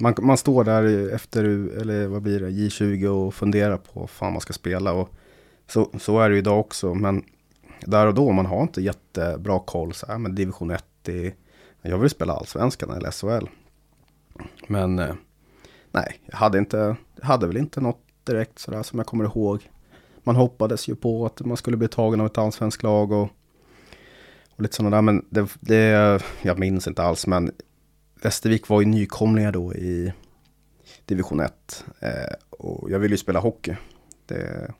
man, 0.00 0.14
man 0.18 0.36
står 0.36 0.64
där 0.64 1.14
efter, 1.14 1.44
eller 1.80 2.06
vad 2.06 2.22
blir 2.22 2.40
det, 2.40 2.48
J20 2.50 3.06
och 3.06 3.34
funderar 3.34 3.76
på 3.76 4.00
vad 4.00 4.10
fan 4.10 4.32
man 4.32 4.40
ska 4.40 4.52
spela. 4.52 4.92
Och 4.92 5.08
så, 5.66 5.90
så 5.98 6.20
är 6.20 6.28
det 6.28 6.34
ju 6.34 6.38
idag 6.38 6.60
också, 6.60 6.94
men 6.94 7.24
där 7.80 8.06
och 8.06 8.14
då, 8.14 8.32
man 8.32 8.46
har 8.46 8.62
inte 8.62 8.82
jättebra 8.82 9.58
koll. 9.58 9.92
Så 9.94 10.06
här, 10.06 10.18
men 10.18 10.34
division 10.34 10.70
1, 10.70 10.84
det, 11.02 11.34
jag 11.82 11.98
vill 11.98 12.10
spela 12.10 12.32
allsvenskan 12.32 12.90
eller 12.90 13.10
SHL. 13.10 13.46
Men 14.66 14.98
eh, 14.98 15.14
nej, 15.92 16.20
jag 16.26 16.36
hade, 16.36 16.58
inte, 16.58 16.96
hade 17.22 17.46
väl 17.46 17.56
inte 17.56 17.80
något 17.80 18.00
direkt 18.24 18.58
sådär 18.58 18.82
som 18.82 18.98
jag 18.98 19.06
kommer 19.06 19.24
ihåg. 19.24 19.70
Man 20.24 20.36
hoppades 20.36 20.88
ju 20.88 20.94
på 20.96 21.26
att 21.26 21.40
man 21.40 21.56
skulle 21.56 21.76
bli 21.76 21.88
tagen 21.88 22.20
av 22.20 22.26
ett 22.26 22.38
allsvenskt 22.38 22.82
lag 22.82 23.12
och, 23.12 23.28
och 24.58 24.62
lite 24.62 24.76
sådana 24.76 24.96
där. 24.96 25.02
Men 25.02 25.24
det, 25.30 25.48
det, 25.60 26.22
jag 26.42 26.58
minns 26.58 26.86
inte 26.86 27.02
alls, 27.02 27.26
men 27.26 27.50
Västervik 28.22 28.68
var 28.68 28.80
ju 28.80 28.86
nykomlingar 28.86 29.52
då 29.52 29.74
i 29.74 30.12
division 31.04 31.40
1. 31.40 31.84
Eh, 32.00 32.10
och 32.50 32.90
jag 32.90 32.98
ville 32.98 33.14
ju 33.14 33.18
spela 33.18 33.40
hockey. 33.40 33.76
Det, 34.26 34.70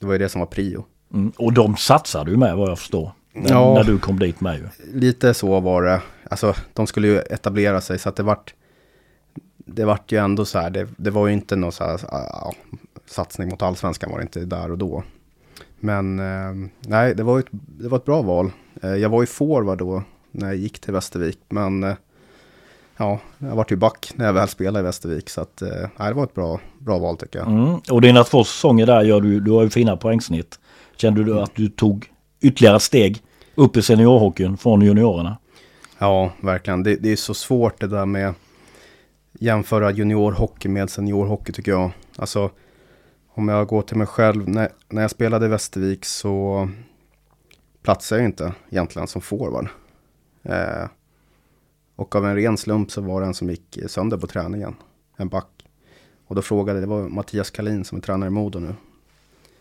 det 0.00 0.06
var 0.06 0.12
ju 0.12 0.18
det 0.18 0.28
som 0.28 0.38
var 0.38 0.46
prio. 0.46 0.84
Mm. 1.14 1.32
Och 1.36 1.52
de 1.52 1.76
satsade 1.76 2.30
du 2.30 2.36
med 2.36 2.56
vad 2.56 2.70
jag 2.70 2.78
förstår. 2.78 3.12
När, 3.32 3.50
Ja. 3.50 3.74
när 3.74 3.84
du 3.84 3.98
kom 3.98 4.18
dit 4.18 4.40
med 4.40 4.58
ju. 4.58 4.68
Lite 4.98 5.34
så 5.34 5.60
var 5.60 5.82
det. 5.82 6.02
Alltså 6.30 6.54
de 6.72 6.86
skulle 6.86 7.08
ju 7.08 7.18
etablera 7.18 7.80
sig 7.80 7.98
så 7.98 8.08
att 8.08 8.16
det 8.16 8.22
vart 8.22 8.54
det 9.56 9.84
vart 9.84 10.12
ju 10.12 10.18
ändå 10.18 10.44
så 10.44 10.58
här, 10.58 10.70
det, 10.70 10.88
det 10.96 11.10
var 11.10 11.26
ju 11.26 11.32
inte 11.32 11.56
något 11.56 11.74
så 11.74 11.84
här, 11.84 12.00
ja, 12.10 12.54
satsning 13.06 13.48
mot 13.48 13.62
allsvenskan 13.62 14.10
var 14.10 14.18
det 14.18 14.22
inte 14.22 14.40
där 14.40 14.70
och 14.70 14.78
då. 14.78 15.04
Men 15.80 16.18
eh, 16.18 16.68
nej, 16.80 17.14
det 17.14 17.22
var, 17.22 17.38
ett, 17.38 17.46
det 17.50 17.88
var 17.88 17.98
ett 17.98 18.04
bra 18.04 18.22
val. 18.22 18.50
Eh, 18.82 18.94
jag 18.94 19.08
var 19.08 19.22
ju 19.22 19.26
forward 19.26 19.78
då 19.78 20.02
när 20.30 20.46
jag 20.46 20.56
gick 20.56 20.78
till 20.78 20.92
Västervik, 20.92 21.38
men 21.48 21.84
eh, 21.84 21.94
ja, 22.96 23.20
jag 23.38 23.56
vart 23.56 23.72
ju 23.72 23.76
back 23.76 24.12
när 24.14 24.26
jag 24.26 24.32
väl 24.32 24.48
spelade 24.48 24.80
i 24.80 24.82
Västervik. 24.82 25.30
Så 25.30 25.40
att, 25.40 25.62
eh, 25.62 25.88
nej, 25.96 26.08
det 26.08 26.14
var 26.14 26.24
ett 26.24 26.34
bra, 26.34 26.60
bra 26.78 26.98
val 26.98 27.16
tycker 27.16 27.38
jag. 27.38 27.48
Mm. 27.48 27.80
Och 27.90 28.00
dina 28.00 28.24
två 28.24 28.44
säsonger 28.44 28.86
där 28.86 29.02
gör 29.02 29.20
du, 29.20 29.40
du 29.40 29.50
har 29.50 29.62
ju 29.62 29.70
fina 29.70 29.96
poängsnitt. 29.96 30.58
Kände 30.96 31.24
du 31.24 31.40
att 31.40 31.54
du 31.54 31.68
tog 31.68 32.06
ytterligare 32.40 32.80
steg 32.80 33.22
upp 33.54 33.76
i 33.76 33.82
seniorhockeyn 33.82 34.56
från 34.56 34.82
juniorerna? 34.82 35.36
Ja, 35.98 36.32
verkligen. 36.40 36.82
Det, 36.82 36.96
det 36.96 37.12
är 37.12 37.16
så 37.16 37.34
svårt 37.34 37.80
det 37.80 37.86
där 37.86 38.06
med 38.06 38.34
jämföra 39.32 39.90
juniorhockey 39.90 40.68
med 40.68 40.90
seniorhockey 40.90 41.52
tycker 41.52 41.72
jag. 41.72 41.90
Alltså, 42.16 42.50
om 43.34 43.48
jag 43.48 43.66
går 43.66 43.82
till 43.82 43.96
mig 43.96 44.06
själv, 44.06 44.48
när, 44.48 44.68
när 44.88 45.02
jag 45.02 45.10
spelade 45.10 45.46
i 45.46 45.48
Västervik 45.48 46.04
så 46.04 46.68
Platsar 47.82 48.16
jag 48.16 48.24
inte 48.24 48.54
egentligen 48.70 49.08
som 49.08 49.20
forward. 49.20 49.68
Eh, 50.42 50.88
och 51.96 52.16
av 52.16 52.26
en 52.26 52.36
ren 52.36 52.56
slump 52.56 52.90
så 52.90 53.00
var 53.00 53.20
det 53.20 53.26
en 53.26 53.34
som 53.34 53.50
gick 53.50 53.78
sönder 53.86 54.16
på 54.16 54.26
träningen, 54.26 54.76
en 55.16 55.28
back. 55.28 55.66
Och 56.26 56.34
då 56.34 56.42
frågade, 56.42 56.80
det 56.80 56.86
var 56.86 57.08
Mattias 57.08 57.50
Kalin 57.50 57.84
som 57.84 57.98
är 57.98 58.02
tränare 58.02 58.26
i 58.26 58.30
Modo 58.30 58.58
nu. 58.58 58.74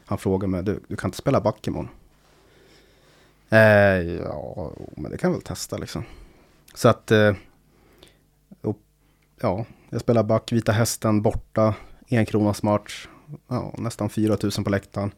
Han 0.05 0.17
frågade 0.17 0.51
mig, 0.51 0.63
du, 0.63 0.79
du 0.87 0.95
kan 0.95 1.07
inte 1.07 1.17
spela 1.17 1.41
back 1.41 1.67
imorgon? 1.67 1.89
Eh, 3.49 3.59
ja, 4.19 4.71
men 4.97 5.11
det 5.11 5.17
kan 5.17 5.29
jag 5.29 5.37
väl 5.37 5.45
testa 5.45 5.77
liksom. 5.77 6.03
Så 6.73 6.89
att, 6.89 7.11
eh, 7.11 7.35
och, 8.61 8.77
ja, 9.41 9.65
jag 9.89 10.01
spelar 10.01 10.23
back, 10.23 10.51
Vita 10.51 10.71
Hästen 10.71 11.21
borta, 11.21 11.75
en 12.07 12.25
kronas 12.25 12.63
match, 12.63 13.07
ja, 13.47 13.73
nästan 13.77 14.09
4000 14.09 14.63
på 14.63 14.69
läktaren. 14.69 15.11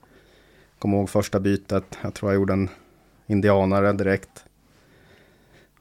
Kommer 0.79 0.97
ihåg 0.97 1.09
första 1.09 1.39
bytet, 1.39 1.97
jag 2.01 2.13
tror 2.13 2.31
jag 2.31 2.39
gjorde 2.39 2.53
en 2.53 2.69
indianare 3.29 3.93
direkt. 3.93 4.45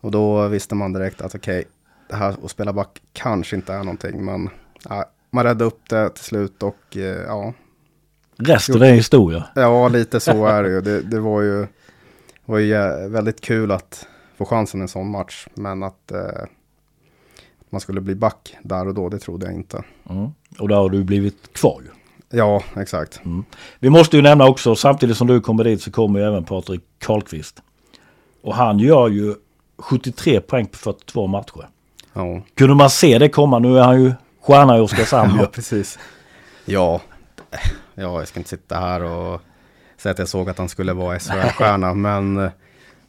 Och 0.00 0.10
då 0.10 0.48
visste 0.48 0.74
man 0.74 0.92
direkt 0.92 1.20
att 1.20 1.34
okej, 1.34 1.58
okay, 1.58 1.70
det 2.08 2.16
här 2.16 2.36
att 2.44 2.50
spela 2.50 2.72
back 2.72 3.02
kanske 3.12 3.56
inte 3.56 3.72
är 3.72 3.78
någonting, 3.78 4.24
men 4.24 4.50
ja, 4.88 5.04
man 5.30 5.44
räddade 5.44 5.64
upp 5.64 5.88
det 5.88 6.10
till 6.10 6.24
slut 6.24 6.62
och 6.62 6.96
eh, 6.96 7.02
ja. 7.02 7.52
Resten 8.36 8.82
är 8.82 8.92
historia. 8.92 9.44
Ja, 9.54 9.88
lite 9.88 10.20
så 10.20 10.46
är 10.46 10.62
det 10.62 10.68
ju. 10.68 10.80
Det, 10.80 11.02
det 11.02 11.20
var 11.20 11.42
ju, 11.42 11.66
var 12.44 12.58
ju 12.58 13.08
väldigt 13.08 13.40
kul 13.40 13.72
att 13.72 14.06
få 14.36 14.44
chansen 14.44 14.80
i 14.80 14.82
en 14.82 14.88
sån 14.88 15.10
match, 15.10 15.46
men 15.54 15.82
att 15.82 16.12
eh, 16.12 16.44
man 17.70 17.80
skulle 17.80 18.00
bli 18.00 18.14
back 18.14 18.56
där 18.62 18.88
och 18.88 18.94
då, 18.94 19.08
det 19.08 19.18
trodde 19.18 19.46
jag 19.46 19.54
inte. 19.54 19.84
Mm. 20.10 20.30
Och 20.58 20.68
där 20.68 20.76
har 20.76 20.90
du 20.90 21.04
blivit 21.04 21.52
kvar 21.52 21.80
ju. 21.84 21.97
Ja, 22.30 22.62
exakt. 22.76 23.20
Mm. 23.24 23.44
Vi 23.78 23.90
måste 23.90 24.16
ju 24.16 24.22
nämna 24.22 24.46
också, 24.48 24.76
samtidigt 24.76 25.16
som 25.16 25.26
du 25.26 25.40
kommer 25.40 25.64
dit 25.64 25.82
så 25.82 25.90
kommer 25.90 26.20
ju 26.20 26.26
även 26.26 26.44
Patrik 26.44 26.80
Karlqvist. 26.98 27.62
Och 28.42 28.54
han 28.54 28.78
gör 28.78 29.08
ju 29.08 29.34
73 29.78 30.40
poäng 30.40 30.66
på 30.66 30.76
42 30.78 31.26
matcher. 31.26 31.68
Ja. 32.12 32.42
Kunde 32.54 32.74
man 32.74 32.90
se 32.90 33.18
det 33.18 33.28
komma? 33.28 33.58
Nu 33.58 33.78
är 33.78 33.82
han 33.82 34.02
ju 34.02 34.12
stjärna 34.42 34.78
i 34.78 34.80
Oskarshamn. 34.84 35.38
ja, 35.40 35.46
precis. 35.46 35.98
Ja. 36.64 37.00
ja, 37.94 38.18
jag 38.18 38.28
ska 38.28 38.40
inte 38.40 38.50
sitta 38.50 38.80
här 38.80 39.02
och 39.02 39.40
säga 39.96 40.12
att 40.12 40.18
jag 40.18 40.28
såg 40.28 40.50
att 40.50 40.58
han 40.58 40.68
skulle 40.68 40.92
vara 40.92 41.18
SHL-stjärna, 41.18 41.94
men 41.94 42.50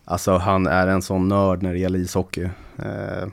alltså 0.05 0.37
han 0.37 0.67
är 0.67 0.87
en 0.87 1.01
sån 1.01 1.27
nörd 1.27 1.63
när 1.63 1.73
det 1.73 1.79
gäller 1.79 1.99
ishockey. 1.99 2.43
Eh, 2.77 3.27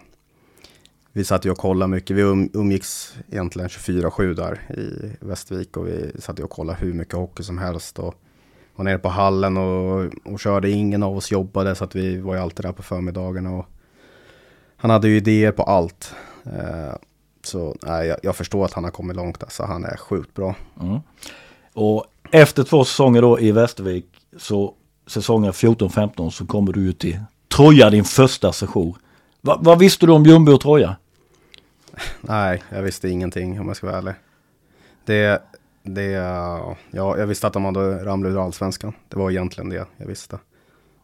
vi 1.17 1.25
satt 1.25 1.45
ju 1.45 1.51
och 1.51 1.59
kollade 1.59 1.91
mycket. 1.91 2.17
Vi 2.17 2.23
um-, 2.23 2.51
umgicks 2.53 3.15
egentligen 3.31 3.69
24-7 3.69 4.35
där 4.35 4.77
i 4.77 5.17
Västervik 5.21 5.77
och 5.77 5.87
vi 5.87 6.13
satt 6.19 6.39
ju 6.39 6.43
och 6.43 6.51
kollade 6.51 6.79
hur 6.81 6.93
mycket 6.93 7.15
hockey 7.15 7.43
som 7.43 7.59
helst. 7.59 7.99
Och 7.99 8.15
var 8.75 8.85
nere 8.85 8.99
på 8.99 9.09
hallen 9.09 9.57
och, 9.57 10.13
och 10.25 10.41
körde. 10.41 10.71
Ingen 10.71 11.03
av 11.03 11.17
oss 11.17 11.31
jobbade 11.31 11.75
så 11.75 11.85
att 11.85 11.97
vi 11.97 12.21
var 12.21 12.35
ju 12.35 12.41
alltid 12.41 12.65
där 12.65 12.73
på 12.73 12.83
förmiddagarna. 12.83 13.57
Och 13.57 13.67
han 14.77 14.91
hade 14.91 15.09
ju 15.09 15.17
idéer 15.17 15.53
på 15.53 15.63
allt. 15.63 16.15
Eh, 16.45 16.95
så 17.45 17.77
nej, 17.83 18.09
jag, 18.09 18.19
jag, 18.23 18.37
förstår 18.37 18.65
att 18.65 18.73
han 18.73 18.85
har 18.85 18.91
kommit 18.91 19.17
långt. 19.17 19.43
Alltså, 19.43 19.63
han 19.63 19.85
är 19.85 19.97
sjukt 19.97 20.35
bra. 20.35 20.55
Mm. 20.81 20.99
Och 21.73 22.05
efter 22.31 22.65
två 22.65 22.85
säsonger 22.85 23.23
då 23.23 23.41
i 23.41 23.53
Västervik, 23.53 24.07
så 24.37 24.75
säsongen 25.07 25.53
14-15 25.53 26.31
så 26.31 26.47
kommer 26.47 26.73
du 26.73 26.81
ut 26.81 26.99
till 26.99 27.21
Troja 27.57 27.91
din 27.91 28.05
första 28.05 28.53
session. 28.53 28.95
Va, 29.41 29.59
vad 29.61 29.79
visste 29.79 30.07
du 30.07 30.13
om 30.13 30.25
Ljungby 30.25 30.53
och 30.53 30.61
Troja? 30.61 30.97
Nej, 32.21 32.63
jag 32.71 32.83
visste 32.83 33.09
ingenting 33.09 33.61
om 33.61 33.67
jag 33.67 33.77
ska 33.77 33.87
vara 33.87 33.99
ärlig. 33.99 34.15
Det, 35.05 35.43
det, 35.83 36.11
ja, 36.11 36.77
jag 36.91 37.27
visste 37.27 37.47
att 37.47 37.53
de 37.53 37.65
hade 37.65 38.05
ramlat 38.05 38.31
ur 38.31 38.45
allsvenskan. 38.45 38.93
Det 39.09 39.19
var 39.19 39.31
egentligen 39.31 39.71
det 39.71 39.87
jag 39.97 40.07
visste. 40.07 40.39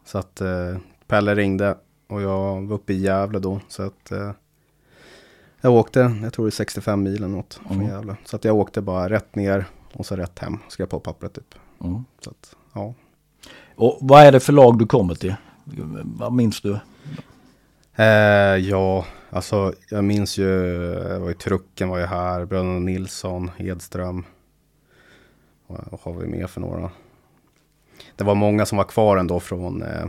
Så 0.04 0.18
att 0.18 0.40
eh, 0.40 0.76
Pelle 1.06 1.34
ringde 1.34 1.76
och 2.08 2.22
jag 2.22 2.62
var 2.62 2.75
uppe 2.75 2.92
i 2.92 3.00
Gävle 3.00 3.38
då. 3.38 3.61
Så 3.68 3.82
att 3.82 4.12
eh, 4.12 4.30
jag 5.61 5.72
åkte, 5.72 6.16
jag 6.22 6.32
tror 6.32 6.44
det 6.44 6.49
är 6.49 6.50
65 6.50 7.02
mil 7.02 7.16
eller 7.16 7.28
något 7.28 7.54
från 7.54 7.76
mm. 7.76 7.88
Gävle. 7.88 8.16
Så 8.25 8.37
att 8.37 8.44
jag 8.44 8.56
åkte 8.56 8.80
bara 8.80 9.08
rätt 9.08 9.34
ner 9.34 9.64
och 9.92 10.06
så 10.06 10.16
rätt 10.16 10.38
hem. 10.38 10.58
Skrev 10.68 10.87
på 10.87 11.00
pappret 11.00 11.34
typ. 11.34 11.54
Mm. 11.84 12.04
Så 12.20 12.30
att, 12.30 12.56
ja. 12.75 12.94
Och 13.75 13.99
vad 14.00 14.22
är 14.22 14.32
det 14.32 14.40
för 14.40 14.52
lag 14.52 14.78
du 14.78 14.87
kommer 14.87 15.14
till? 15.14 15.34
Vad 16.04 16.32
minns 16.32 16.61
du? 16.61 16.78
Eh, 17.96 18.56
ja, 18.56 19.04
alltså 19.32 19.74
jag 19.90 20.04
minns 20.04 20.38
ju, 20.38 20.48
jag 21.08 21.20
var 21.20 21.30
i 21.30 21.34
trucken 21.34 21.88
var 21.88 21.98
ju 21.98 22.04
här, 22.04 22.44
bröderna 22.44 22.78
Nilsson, 22.78 23.50
Edström. 23.58 24.24
Vad 25.66 26.00
har 26.00 26.12
vi 26.12 26.26
mer 26.26 26.46
för 26.46 26.60
några? 26.60 26.90
Det 28.16 28.24
var 28.24 28.34
många 28.34 28.66
som 28.66 28.78
var 28.78 28.84
kvar 28.84 29.16
ändå 29.16 29.40
från, 29.40 29.82
eh, 29.82 30.06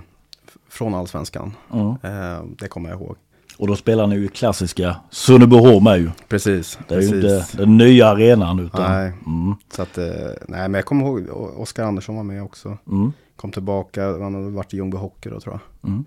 från 0.70 0.96
allsvenskan. 0.96 1.54
Mm. 1.74 1.88
Eh, 1.88 2.44
det 2.58 2.68
kommer 2.68 2.90
jag 2.90 3.02
ihåg. 3.02 3.16
Och 3.58 3.68
då 3.68 3.76
spelar 3.76 4.08
ni 4.08 4.16
ju 4.16 4.28
klassiska 4.28 4.96
Sunnebyholm 5.10 5.84
med 5.84 6.00
ju. 6.00 6.12
Precis. 6.28 6.80
Det 6.88 6.96
är 6.96 7.00
precis. 7.00 7.14
ju 7.14 7.18
inte 7.18 7.58
den 7.58 7.78
nya 7.78 8.08
arenan 8.08 8.60
utan. 8.60 8.92
Nej, 8.92 9.14
mm. 9.26 9.56
så 9.72 9.82
att, 9.82 9.98
eh, 9.98 10.06
nej 10.48 10.70
men 10.70 10.74
jag 10.74 10.86
kommer 10.86 11.06
ihåg 11.06 11.30
Oskar 11.58 11.84
Andersson 11.84 12.16
var 12.16 12.24
med 12.24 12.44
också. 12.44 12.78
Mm. 12.92 13.14
Kom 13.36 13.52
tillbaka, 13.52 14.06
han 14.06 14.36
hade 14.36 14.50
varit 14.50 14.74
i 14.74 14.78
Ljungby 14.78 14.98
Hockey 14.98 15.30
då 15.30 15.40
tror 15.40 15.60
jag. 15.82 15.90
Mm. 15.90 16.06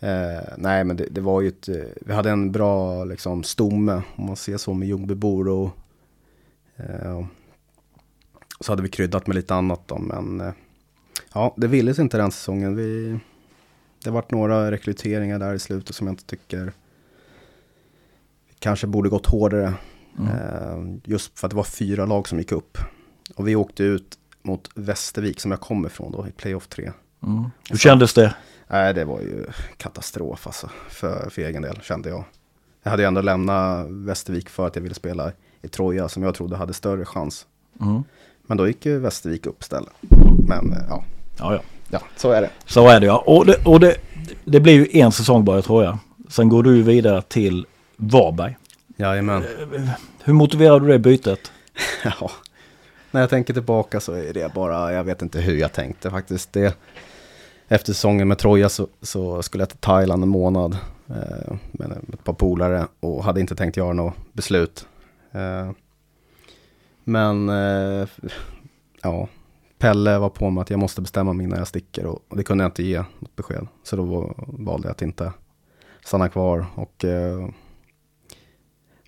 Eh, 0.00 0.42
nej 0.56 0.84
men 0.84 0.96
det, 0.96 1.06
det, 1.10 1.20
var 1.20 1.40
ju 1.40 1.48
ett, 1.48 1.68
eh, 1.68 1.84
vi 2.00 2.12
hade 2.12 2.30
en 2.30 2.52
bra 2.52 3.04
liksom 3.04 3.42
stomme 3.42 4.02
om 4.16 4.26
man 4.26 4.36
ser 4.36 4.56
så 4.56 4.74
med 4.74 4.88
Ljungbybor 4.88 5.48
och 5.48 5.70
eh, 6.76 7.26
så 8.60 8.72
hade 8.72 8.82
vi 8.82 8.88
kryddat 8.88 9.26
med 9.26 9.36
lite 9.36 9.54
annat 9.54 9.80
då 9.86 9.98
men 9.98 10.40
eh, 10.40 10.52
ja 11.32 11.54
det 11.56 11.66
ville 11.66 11.94
sig 11.94 12.02
inte 12.02 12.16
den 12.16 12.32
säsongen. 12.32 12.76
Vi, 12.76 13.18
det 14.04 14.10
varit 14.10 14.30
några 14.30 14.70
rekryteringar 14.70 15.38
där 15.38 15.54
i 15.54 15.58
slutet 15.58 15.96
som 15.96 16.06
jag 16.06 16.12
inte 16.12 16.24
tycker 16.24 16.72
kanske 18.58 18.86
borde 18.86 19.08
gått 19.08 19.26
hårdare. 19.26 19.74
Mm. 20.18 20.30
Eh, 20.30 21.00
just 21.04 21.38
för 21.38 21.46
att 21.46 21.50
det 21.50 21.56
var 21.56 21.64
fyra 21.64 22.06
lag 22.06 22.28
som 22.28 22.38
gick 22.38 22.52
upp. 22.52 22.78
Och 23.34 23.48
vi 23.48 23.56
åkte 23.56 23.84
ut 23.84 24.18
mot 24.42 24.70
Västervik 24.74 25.40
som 25.40 25.50
jag 25.50 25.60
kommer 25.60 25.88
ifrån 25.88 26.12
då 26.12 26.26
i 26.28 26.32
playoff 26.32 26.66
3. 26.66 26.92
Mm. 27.22 27.44
Hur 27.70 27.78
kändes 27.78 28.14
det? 28.14 28.34
Nej, 28.68 28.94
det 28.94 29.04
var 29.04 29.20
ju 29.20 29.46
katastrof 29.76 30.46
alltså, 30.46 30.70
för, 30.88 31.30
för 31.30 31.42
egen 31.42 31.62
del 31.62 31.80
kände 31.82 32.08
jag. 32.08 32.24
Jag 32.82 32.90
hade 32.90 33.02
ju 33.02 33.06
ändå 33.06 33.20
lämnat 33.20 33.86
Västervik 33.88 34.48
för 34.48 34.66
att 34.66 34.76
jag 34.76 34.82
ville 34.82 34.94
spela 34.94 35.32
i 35.62 35.68
Troja 35.68 36.08
som 36.08 36.22
jag 36.22 36.34
trodde 36.34 36.56
hade 36.56 36.72
större 36.72 37.04
chans. 37.04 37.46
Mm. 37.80 38.04
Men 38.42 38.56
då 38.56 38.66
gick 38.66 38.86
ju 38.86 38.98
Västervik 38.98 39.46
upp 39.46 39.62
istället. 39.62 39.92
Men 40.48 40.72
eh, 40.72 40.78
ja. 40.88 41.04
Ja, 41.38 41.54
ja. 41.54 41.60
Ja, 41.88 42.00
så 42.16 42.30
är 42.30 42.40
det. 42.40 42.50
Så 42.66 42.88
är 42.88 43.00
det 43.00 43.06
ja. 43.06 43.24
Och 43.26 43.46
det, 43.46 43.64
och 43.64 43.80
det, 43.80 43.96
det 44.44 44.60
blir 44.60 44.72
ju 44.72 45.00
en 45.00 45.12
säsong 45.12 45.44
bara 45.44 45.58
i 45.58 45.62
Troja. 45.62 45.98
Sen 46.28 46.48
går 46.48 46.62
du 46.62 46.82
vidare 46.82 47.22
till 47.22 47.66
Varberg. 47.96 48.56
Jajamän. 48.96 49.42
Eh, 49.74 49.90
hur 50.24 50.32
motiverar 50.32 50.80
du 50.80 50.88
det 50.88 50.98
bytet? 50.98 51.52
ja, 52.04 52.30
när 53.10 53.20
jag 53.20 53.30
tänker 53.30 53.54
tillbaka 53.54 54.00
så 54.00 54.12
är 54.12 54.32
det 54.32 54.54
bara, 54.54 54.92
jag 54.92 55.04
vet 55.04 55.22
inte 55.22 55.40
hur 55.40 55.56
jag 55.56 55.72
tänkte 55.72 56.10
faktiskt. 56.10 56.52
Det, 56.52 56.76
efter 57.68 57.92
säsongen 57.92 58.28
med 58.28 58.38
Troja 58.38 58.68
så, 58.68 58.88
så, 59.02 59.42
skulle 59.42 59.62
jag 59.62 59.68
till 59.68 59.78
Thailand 59.78 60.22
en 60.22 60.28
månad 60.28 60.78
eh, 61.08 61.56
med 61.72 61.92
ett 62.12 62.24
par 62.24 62.32
polare 62.32 62.86
och 63.00 63.24
hade 63.24 63.40
inte 63.40 63.56
tänkt 63.56 63.76
göra 63.76 63.92
något 63.92 64.14
beslut. 64.32 64.88
Eh, 65.32 65.70
men 67.04 67.48
eh, 67.48 68.08
ja, 69.02 69.28
Pelle 69.78 70.18
var 70.18 70.28
på 70.28 70.50
mig 70.50 70.62
att 70.62 70.70
jag 70.70 70.80
måste 70.80 71.00
bestämma 71.00 71.32
mig 71.32 71.44
innan 71.44 71.58
jag 71.58 71.68
sticker 71.68 72.06
och, 72.06 72.24
och 72.28 72.36
det 72.36 72.44
kunde 72.44 72.64
jag 72.64 72.68
inte 72.68 72.82
ge 72.82 72.98
något 72.98 73.36
besked. 73.36 73.66
Så 73.82 73.96
då 73.96 74.34
valde 74.36 74.88
jag 74.88 74.92
att 74.92 75.02
inte 75.02 75.32
stanna 76.04 76.28
kvar 76.28 76.66
och 76.74 77.04
eh, 77.04 77.48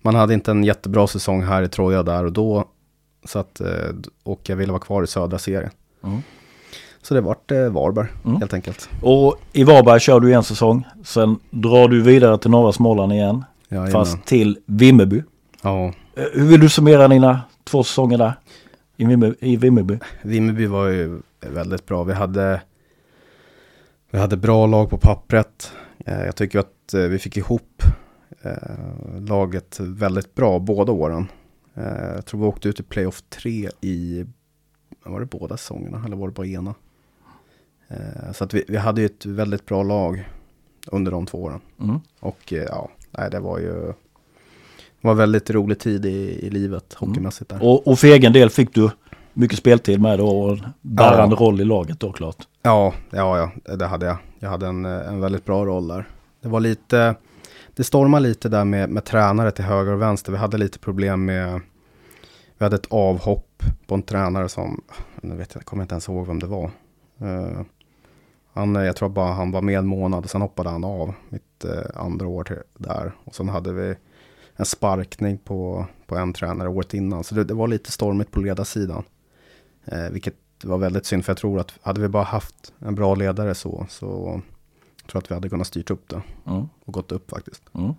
man 0.01 0.15
hade 0.15 0.33
inte 0.33 0.51
en 0.51 0.63
jättebra 0.63 1.07
säsong 1.07 1.43
här 1.43 1.63
i 1.63 1.69
Troja 1.69 2.03
där 2.03 2.25
och 2.25 2.33
då. 2.33 2.65
Så 3.23 3.39
att, 3.39 3.61
eh, 3.61 3.89
och 4.23 4.41
jag 4.49 4.55
ville 4.55 4.71
vara 4.71 4.81
kvar 4.81 5.03
i 5.03 5.07
södra 5.07 5.39
serien. 5.39 5.71
Mm. 6.03 6.21
Så 7.07 7.13
det 7.13 7.21
vart 7.21 7.51
eh, 7.51 7.69
Varberg 7.69 8.07
mm. 8.25 8.37
helt 8.37 8.53
enkelt. 8.53 8.89
Och 9.01 9.35
i 9.53 9.63
Varberg 9.63 9.99
kör 9.99 10.19
du 10.19 10.33
en 10.33 10.43
säsong. 10.43 10.85
Sen 11.03 11.39
drar 11.49 11.87
du 11.87 12.01
vidare 12.01 12.37
till 12.37 12.51
norra 12.51 12.71
Småland 12.71 13.13
igen. 13.13 13.45
Ja, 13.67 13.87
fast 13.87 14.25
till 14.25 14.59
Vimmerby. 14.65 15.23
Ja. 15.61 15.85
Eh, 16.15 16.23
hur 16.33 16.47
vill 16.47 16.59
du 16.59 16.69
summera 16.69 17.07
dina 17.07 17.41
två 17.63 17.83
säsonger 17.83 18.17
där? 18.17 18.33
i, 18.97 19.05
Vimmerby, 19.05 19.35
i 19.39 19.55
Vimmerby? 19.55 19.99
Vimmerby 20.21 20.65
var 20.65 20.87
ju 20.87 21.21
väldigt 21.39 21.85
bra. 21.85 22.03
Vi 22.03 22.13
hade, 22.13 22.61
vi 24.11 24.19
hade 24.19 24.37
bra 24.37 24.65
lag 24.65 24.89
på 24.89 24.97
pappret. 24.97 25.71
Eh, 26.05 26.25
jag 26.25 26.35
tycker 26.35 26.59
att 26.59 26.93
eh, 26.93 27.01
vi 27.01 27.19
fick 27.19 27.37
ihop 27.37 27.83
laget 29.19 29.79
väldigt 29.79 30.35
bra 30.35 30.59
båda 30.59 30.91
åren. 30.91 31.27
Jag 32.15 32.25
tror 32.25 32.39
vi 32.39 32.45
åkte 32.45 32.69
ut 32.69 32.79
i 32.79 32.83
playoff 32.83 33.21
3 33.29 33.69
i, 33.81 34.25
var 35.03 35.19
det 35.19 35.25
båda 35.25 35.57
säsongerna 35.57 36.03
eller 36.05 36.15
var 36.15 36.27
det 36.27 36.33
bara 36.33 36.47
ena? 36.47 36.75
Så 38.33 38.43
att 38.43 38.53
vi, 38.53 38.63
vi 38.67 38.77
hade 38.77 39.01
ju 39.01 39.05
ett 39.05 39.25
väldigt 39.25 39.65
bra 39.65 39.83
lag 39.83 40.29
under 40.87 41.11
de 41.11 41.25
två 41.25 41.37
åren. 41.37 41.59
Mm. 41.79 41.99
Och 42.19 42.51
ja, 42.51 42.89
nej, 43.11 43.29
det 43.31 43.39
var 43.39 43.59
ju 43.59 43.93
det 45.01 45.07
var 45.07 45.13
väldigt 45.13 45.49
rolig 45.49 45.79
tid 45.79 46.05
i, 46.05 46.45
i 46.45 46.49
livet 46.49 46.97
mm. 46.99 47.09
hockeymässigt 47.09 47.49
där. 47.49 47.63
Och, 47.63 47.87
och 47.87 47.99
för 47.99 48.07
egen 48.07 48.33
del 48.33 48.49
fick 48.49 48.73
du 48.73 48.89
mycket 49.33 49.57
speltid 49.57 50.01
med 50.01 50.19
då 50.19 50.27
och 50.27 50.51
en 50.51 50.63
bärande 50.81 51.35
ja. 51.39 51.45
roll 51.45 51.61
i 51.61 51.65
laget 51.65 51.99
då 51.99 52.11
klart. 52.11 52.47
Ja, 52.61 52.93
ja, 53.09 53.51
ja, 53.65 53.75
det 53.75 53.85
hade 53.85 54.05
jag. 54.05 54.17
Jag 54.39 54.49
hade 54.49 54.67
en, 54.67 54.85
en 54.85 55.19
väldigt 55.19 55.45
bra 55.45 55.65
roll 55.65 55.87
där. 55.87 56.07
Det 56.41 56.47
var 56.47 56.59
lite, 56.59 57.15
det 57.75 57.83
stormade 57.83 58.27
lite 58.27 58.49
där 58.49 58.65
med, 58.65 58.89
med 58.89 59.05
tränare 59.05 59.51
till 59.51 59.65
höger 59.65 59.91
och 59.91 60.01
vänster. 60.01 60.31
Vi 60.31 60.37
hade 60.37 60.57
lite 60.57 60.79
problem 60.79 61.25
med, 61.25 61.61
vi 62.57 62.65
hade 62.65 62.75
ett 62.75 62.87
avhopp 62.89 63.63
på 63.87 63.95
en 63.95 64.03
tränare 64.03 64.49
som, 64.49 64.81
nu 65.21 65.35
vet 65.35 65.55
jag, 65.55 65.65
kommer 65.65 65.83
inte 65.83 65.93
ens 65.93 66.07
ihåg 66.07 66.27
vem 66.27 66.39
det 66.39 66.47
var. 66.47 66.71
Uh, 67.21 67.61
han, 68.57 68.75
jag 68.75 68.95
tror 68.95 69.09
bara 69.09 69.33
han 69.33 69.51
var 69.51 69.61
med 69.61 69.77
en 69.77 69.87
månad 69.87 70.29
sen 70.29 70.41
hoppade 70.41 70.69
han 70.69 70.83
av 70.83 71.13
mitt 71.29 71.65
uh, 71.65 71.71
andra 71.95 72.27
år 72.27 72.43
till, 72.43 72.57
där. 72.77 73.11
Och 73.23 73.35
sen 73.35 73.49
hade 73.49 73.73
vi 73.73 73.95
en 74.55 74.65
sparkning 74.65 75.37
på, 75.37 75.85
på 76.07 76.15
en 76.15 76.33
tränare 76.33 76.69
året 76.69 76.93
innan. 76.93 77.23
Så 77.23 77.35
det, 77.35 77.43
det 77.43 77.53
var 77.53 77.67
lite 77.67 77.91
stormigt 77.91 78.31
på 78.31 78.39
ledarsidan. 78.39 79.03
Eh, 79.85 80.09
vilket 80.11 80.35
var 80.63 80.77
väldigt 80.77 81.05
synd, 81.05 81.25
för 81.25 81.31
jag 81.31 81.37
tror 81.37 81.59
att 81.59 81.73
hade 81.81 82.01
vi 82.01 82.07
bara 82.07 82.23
haft 82.23 82.73
en 82.79 82.95
bra 82.95 83.15
ledare 83.15 83.55
så, 83.55 83.85
så 83.89 84.05
tror 85.07 85.13
jag 85.13 85.23
att 85.23 85.31
vi 85.31 85.35
hade 85.35 85.49
kunnat 85.49 85.67
styrt 85.67 85.91
upp 85.91 86.09
det. 86.09 86.21
Mm. 86.47 86.69
Och 86.85 86.93
gått 86.93 87.11
upp 87.11 87.29
faktiskt. 87.29 87.63
Mm. 87.75 87.93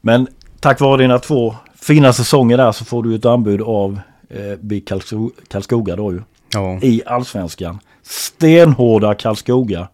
Men 0.00 0.26
tack 0.60 0.80
vare 0.80 1.02
dina 1.02 1.18
två 1.18 1.54
fina 1.74 2.12
säsonger 2.12 2.56
där 2.56 2.72
så 2.72 2.84
får 2.84 3.02
du 3.02 3.14
ett 3.14 3.24
anbud 3.24 3.62
av 3.62 4.00
eh, 4.28 4.80
Karlsko 4.86 5.30
Karlskoga 5.48 5.96
då 5.96 6.12
ju. 6.12 6.22
Ja. 6.52 6.78
I 6.82 7.02
allsvenskan. 7.06 7.78
Stenhårda 8.02 9.14
Karlskoga. 9.14 9.88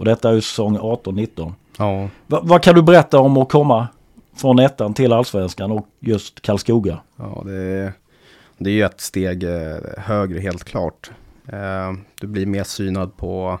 Och 0.00 0.06
detta 0.06 0.30
är 0.30 0.34
ju 0.34 0.40
säsong 0.40 0.78
18-19. 0.78 1.52
Ja. 1.78 2.08
Va, 2.26 2.40
vad 2.42 2.62
kan 2.62 2.74
du 2.74 2.82
berätta 2.82 3.18
om 3.18 3.36
att 3.36 3.48
komma 3.48 3.88
från 4.34 4.58
ettan 4.58 4.94
till 4.94 5.12
allsvenskan 5.12 5.70
och 5.70 5.86
just 5.98 6.40
Karlskoga? 6.40 7.00
Ja, 7.16 7.42
det 7.46 7.56
är, 7.56 7.92
det 8.58 8.70
är 8.70 8.74
ju 8.74 8.82
ett 8.82 9.00
steg 9.00 9.42
eh, 9.44 9.78
högre 9.96 10.40
helt 10.40 10.64
klart. 10.64 11.10
Eh, 11.46 11.92
du 12.20 12.26
blir 12.26 12.46
mer 12.46 12.64
synad 12.64 13.16
på, 13.16 13.58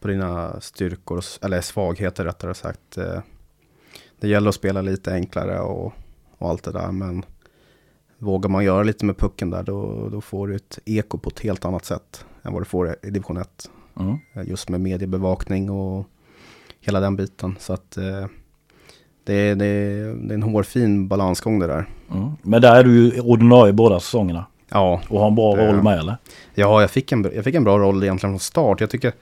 på 0.00 0.08
dina 0.08 0.60
styrkor, 0.60 1.24
eller 1.42 1.60
svagheter 1.60 2.24
rättare 2.24 2.54
sagt. 2.54 2.98
Eh, 2.98 3.20
det 4.20 4.28
gäller 4.28 4.48
att 4.48 4.54
spela 4.54 4.82
lite 4.82 5.12
enklare 5.12 5.60
och, 5.60 5.92
och 6.38 6.48
allt 6.48 6.64
det 6.64 6.72
där, 6.72 6.92
men 6.92 7.24
vågar 8.18 8.50
man 8.50 8.64
göra 8.64 8.82
lite 8.82 9.04
med 9.04 9.18
pucken 9.18 9.50
där, 9.50 9.62
då, 9.62 10.08
då 10.08 10.20
får 10.20 10.48
du 10.48 10.56
ett 10.56 10.78
eko 10.84 11.18
på 11.18 11.30
ett 11.30 11.40
helt 11.40 11.64
annat 11.64 11.84
sätt 11.84 12.24
än 12.42 12.52
vad 12.52 12.60
du 12.60 12.66
får 12.66 12.96
i 13.02 13.10
division 13.10 13.36
1. 13.36 13.70
Mm. 14.00 14.46
Just 14.46 14.68
med 14.68 14.80
mediebevakning 14.80 15.70
och 15.70 16.06
hela 16.80 17.00
den 17.00 17.16
biten. 17.16 17.56
Så 17.58 17.72
att 17.72 17.98
det 19.24 19.34
är, 19.34 19.54
det, 19.54 19.64
är, 19.64 20.14
det 20.14 20.34
är 20.34 20.34
en 20.34 20.42
hårfin 20.42 21.08
balansgång 21.08 21.58
det 21.58 21.66
där. 21.66 21.88
Mm. 22.14 22.30
Men 22.42 22.62
där 22.62 22.76
är 22.76 22.84
du 22.84 22.94
ju 22.94 23.20
ordinarie 23.20 23.72
båda 23.72 24.00
säsongerna. 24.00 24.46
Ja. 24.68 25.00
Och 25.08 25.20
har 25.20 25.28
en 25.28 25.34
bra 25.34 25.56
roll 25.56 25.82
med 25.82 25.98
eller? 25.98 26.16
Ja, 26.54 26.80
jag 26.80 26.90
fick, 26.90 27.12
en, 27.12 27.30
jag 27.34 27.44
fick 27.44 27.54
en 27.54 27.64
bra 27.64 27.78
roll 27.78 28.02
egentligen 28.02 28.32
från 28.32 28.40
start. 28.40 28.80
Jag 28.80 28.90
tycker 28.90 29.08
jag, 29.08 29.14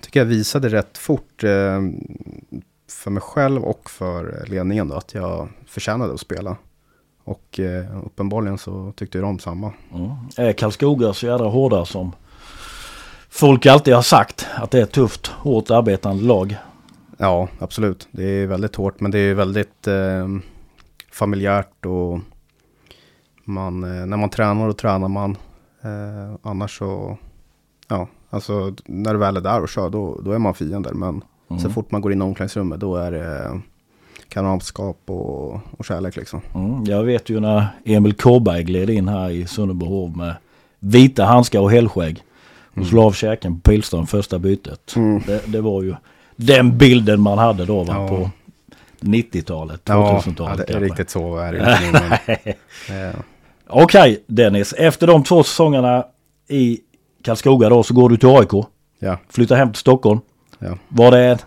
tycker 0.00 0.20
jag 0.20 0.26
visade 0.26 0.68
rätt 0.68 0.98
fort 0.98 1.44
eh, 1.44 1.80
för 2.90 3.10
mig 3.10 3.22
själv 3.22 3.64
och 3.64 3.90
för 3.90 4.44
ledningen 4.48 4.88
då, 4.88 4.94
att 4.94 5.14
jag 5.14 5.48
förtjänade 5.66 6.14
att 6.14 6.20
spela. 6.20 6.56
Och 7.24 7.60
eh, 7.60 8.06
uppenbarligen 8.06 8.58
så 8.58 8.92
tyckte 8.96 9.18
de 9.18 9.38
samma. 9.38 9.72
Mm. 9.94 10.10
Är 10.36 10.52
Karlskoga 10.52 11.12
så 11.12 11.26
jädra 11.26 11.48
hårda 11.48 11.84
som 11.84 12.12
folk 13.36 13.66
alltid 13.66 13.94
har 13.94 14.02
sagt? 14.02 14.46
Att 14.54 14.70
det 14.70 14.78
är 14.78 14.82
ett 14.82 14.92
tufft, 14.92 15.26
hårt 15.26 15.70
arbetande 15.70 16.24
lag? 16.24 16.56
Ja, 17.16 17.48
absolut. 17.58 18.08
Det 18.10 18.24
är 18.24 18.46
väldigt 18.46 18.76
hårt, 18.76 19.00
men 19.00 19.10
det 19.10 19.18
är 19.18 19.34
väldigt 19.34 19.86
eh, 19.86 20.28
familjärt 21.12 21.86
och 21.86 22.20
man, 23.44 23.84
eh, 23.84 24.06
när 24.06 24.16
man 24.16 24.30
tränar 24.30 24.68
och 24.68 24.76
tränar 24.76 25.08
man. 25.08 25.36
Eh, 25.82 26.38
annars 26.42 26.78
så, 26.78 27.18
ja, 27.88 28.08
alltså 28.30 28.74
när 28.84 29.12
du 29.12 29.18
väl 29.18 29.36
är 29.36 29.40
där 29.40 29.62
och 29.62 29.68
kör, 29.68 29.90
då, 29.90 30.20
då 30.24 30.32
är 30.32 30.38
man 30.38 30.54
fiender. 30.54 30.92
Men 30.92 31.22
mm. 31.50 31.62
så 31.62 31.70
fort 31.70 31.90
man 31.90 32.00
går 32.00 32.12
in 32.12 32.22
i 32.22 32.24
omklädningsrummet, 32.24 32.80
då 32.80 32.96
är 32.96 33.12
det 33.12 33.60
kamratskap 34.28 34.98
och, 35.06 35.60
och 35.78 35.84
kärlek 35.84 36.16
liksom. 36.16 36.40
Mm, 36.54 36.84
jag 36.84 37.02
vet 37.02 37.30
ju 37.30 37.40
när 37.40 37.66
Emil 37.84 38.14
Kåberg 38.14 38.62
gled 38.62 38.90
in 38.90 39.08
här 39.08 39.30
i 39.30 39.46
Sunnerbohov 39.46 40.16
med 40.16 40.34
vita 40.78 41.24
handskar 41.24 41.60
och 41.60 41.70
helskägg. 41.70 42.22
Mm. 42.76 42.88
slå 42.88 43.02
av 43.02 43.12
käken 43.12 43.60
på 43.60 43.70
Pilström 43.70 44.06
första 44.06 44.38
bytet. 44.38 44.96
Mm. 44.96 45.22
Det, 45.26 45.40
det, 45.46 45.60
var 45.60 45.82
ju 45.82 45.94
den 46.36 46.78
bilden 46.78 47.20
man 47.20 47.38
hade 47.38 47.64
då 47.64 47.84
va, 47.84 47.94
ja. 47.94 48.08
på 48.08 48.30
90-talet, 49.00 49.84
2000-talet. 49.84 50.58
Ja, 50.58 50.64
det 50.66 50.72
är 50.72 50.80
riktigt 50.80 51.10
så 51.10 51.36
är 51.36 51.52
det 51.52 51.78
inte. 52.88 53.16
Okej 53.68 54.24
Dennis, 54.26 54.72
efter 54.72 55.06
de 55.06 55.24
två 55.24 55.42
säsongerna 55.42 56.04
i 56.48 56.80
Karlskoga 57.22 57.68
då 57.68 57.82
så 57.82 57.94
går 57.94 58.08
du 58.08 58.16
till 58.16 58.28
AIK. 58.28 58.66
Ja. 58.98 59.18
Flyttar 59.28 59.56
hem 59.56 59.72
till 59.72 59.80
Stockholm. 59.80 60.20
Ja. 60.58 60.78
Var 60.88 61.10
det 61.10 61.24
en 61.24 61.38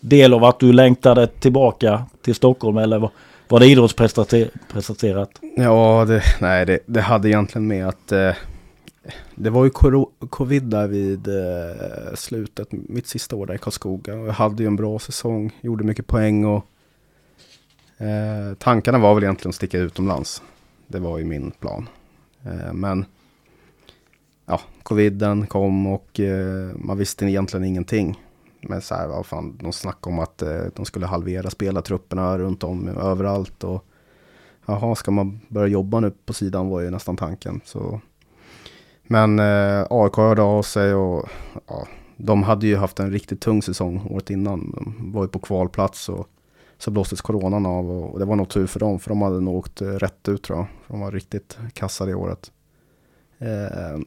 del 0.00 0.34
av 0.34 0.44
att 0.44 0.60
du 0.60 0.72
längtade 0.72 1.26
tillbaka 1.26 2.02
till 2.24 2.34
Stockholm 2.34 2.76
eller 2.76 2.98
var, 2.98 3.10
var 3.48 3.60
det 3.60 3.66
idrottspresterat? 3.66 5.30
Ja, 5.56 6.04
det, 6.08 6.22
nej 6.40 6.66
det, 6.66 6.78
det 6.86 7.00
hade 7.00 7.28
egentligen 7.28 7.66
med 7.66 7.88
att 7.88 8.12
eh, 8.12 8.32
det 9.34 9.50
var 9.50 9.64
ju 9.64 9.70
covid 10.30 10.62
där 10.62 10.88
vid 10.88 11.28
eh, 11.28 12.14
slutet, 12.14 12.72
mitt 12.72 13.06
sista 13.06 13.36
år 13.36 13.46
där 13.46 13.54
i 13.54 13.58
Karlskoga. 13.58 14.16
Jag 14.16 14.32
hade 14.32 14.62
ju 14.62 14.66
en 14.66 14.76
bra 14.76 14.98
säsong, 14.98 15.52
gjorde 15.60 15.84
mycket 15.84 16.06
poäng 16.06 16.44
och 16.44 16.66
eh, 17.98 18.54
tankarna 18.58 18.98
var 18.98 19.14
väl 19.14 19.24
egentligen 19.24 19.48
att 19.48 19.54
sticka 19.54 19.78
utomlands. 19.78 20.42
Det 20.86 20.98
var 20.98 21.18
ju 21.18 21.24
min 21.24 21.50
plan. 21.50 21.88
Eh, 22.44 22.72
men 22.72 23.04
ja, 24.46 24.60
coviden 24.82 25.46
kom 25.46 25.86
och 25.86 26.20
eh, 26.20 26.70
man 26.76 26.98
visste 26.98 27.24
egentligen 27.24 27.64
ingenting. 27.64 28.22
Men 28.60 28.82
så 28.82 28.94
här, 28.94 29.08
vad 29.08 29.26
fan, 29.26 29.58
de 29.62 29.72
snackade 29.72 30.14
om 30.14 30.18
att 30.18 30.42
eh, 30.42 30.62
de 30.74 30.84
skulle 30.84 31.06
halvera 31.06 31.50
spelartrupperna 31.50 32.38
runt 32.38 32.64
om 32.64 32.88
överallt. 32.88 33.64
Och 33.64 33.84
jaha, 34.66 34.94
ska 34.94 35.10
man 35.10 35.40
börja 35.48 35.66
jobba 35.66 36.00
nu 36.00 36.12
på 36.26 36.32
sidan 36.32 36.68
var 36.68 36.80
ju 36.80 36.90
nästan 36.90 37.16
tanken. 37.16 37.60
Så 37.64 38.00
men 39.06 39.38
eh, 39.38 39.86
AIK 39.90 40.16
hörde 40.16 40.42
av 40.42 40.62
sig 40.62 40.94
och 40.94 41.28
ja, 41.66 41.86
de 42.16 42.42
hade 42.42 42.66
ju 42.66 42.76
haft 42.76 43.00
en 43.00 43.10
riktigt 43.10 43.40
tung 43.40 43.62
säsong 43.62 44.06
året 44.10 44.30
innan. 44.30 44.70
De 44.70 45.12
var 45.12 45.22
ju 45.22 45.28
på 45.28 45.38
kvalplats 45.38 46.08
och 46.08 46.28
så 46.78 46.90
blåstes 46.90 47.20
coronan 47.20 47.66
av 47.66 47.90
och 47.90 48.18
det 48.18 48.24
var 48.24 48.36
nog 48.36 48.48
tur 48.48 48.66
för 48.66 48.80
dem 48.80 48.98
för 48.98 49.08
de 49.08 49.22
hade 49.22 49.40
nog 49.40 49.56
åkt 49.56 49.82
eh, 49.82 49.88
rätt 49.88 50.28
ut 50.28 50.42
tror 50.42 50.58
jag. 50.58 50.66
De 50.88 51.00
var 51.00 51.12
riktigt 51.12 51.58
kassa 51.72 52.06
det 52.06 52.14
året. 52.14 52.52
Eh, 53.38 54.00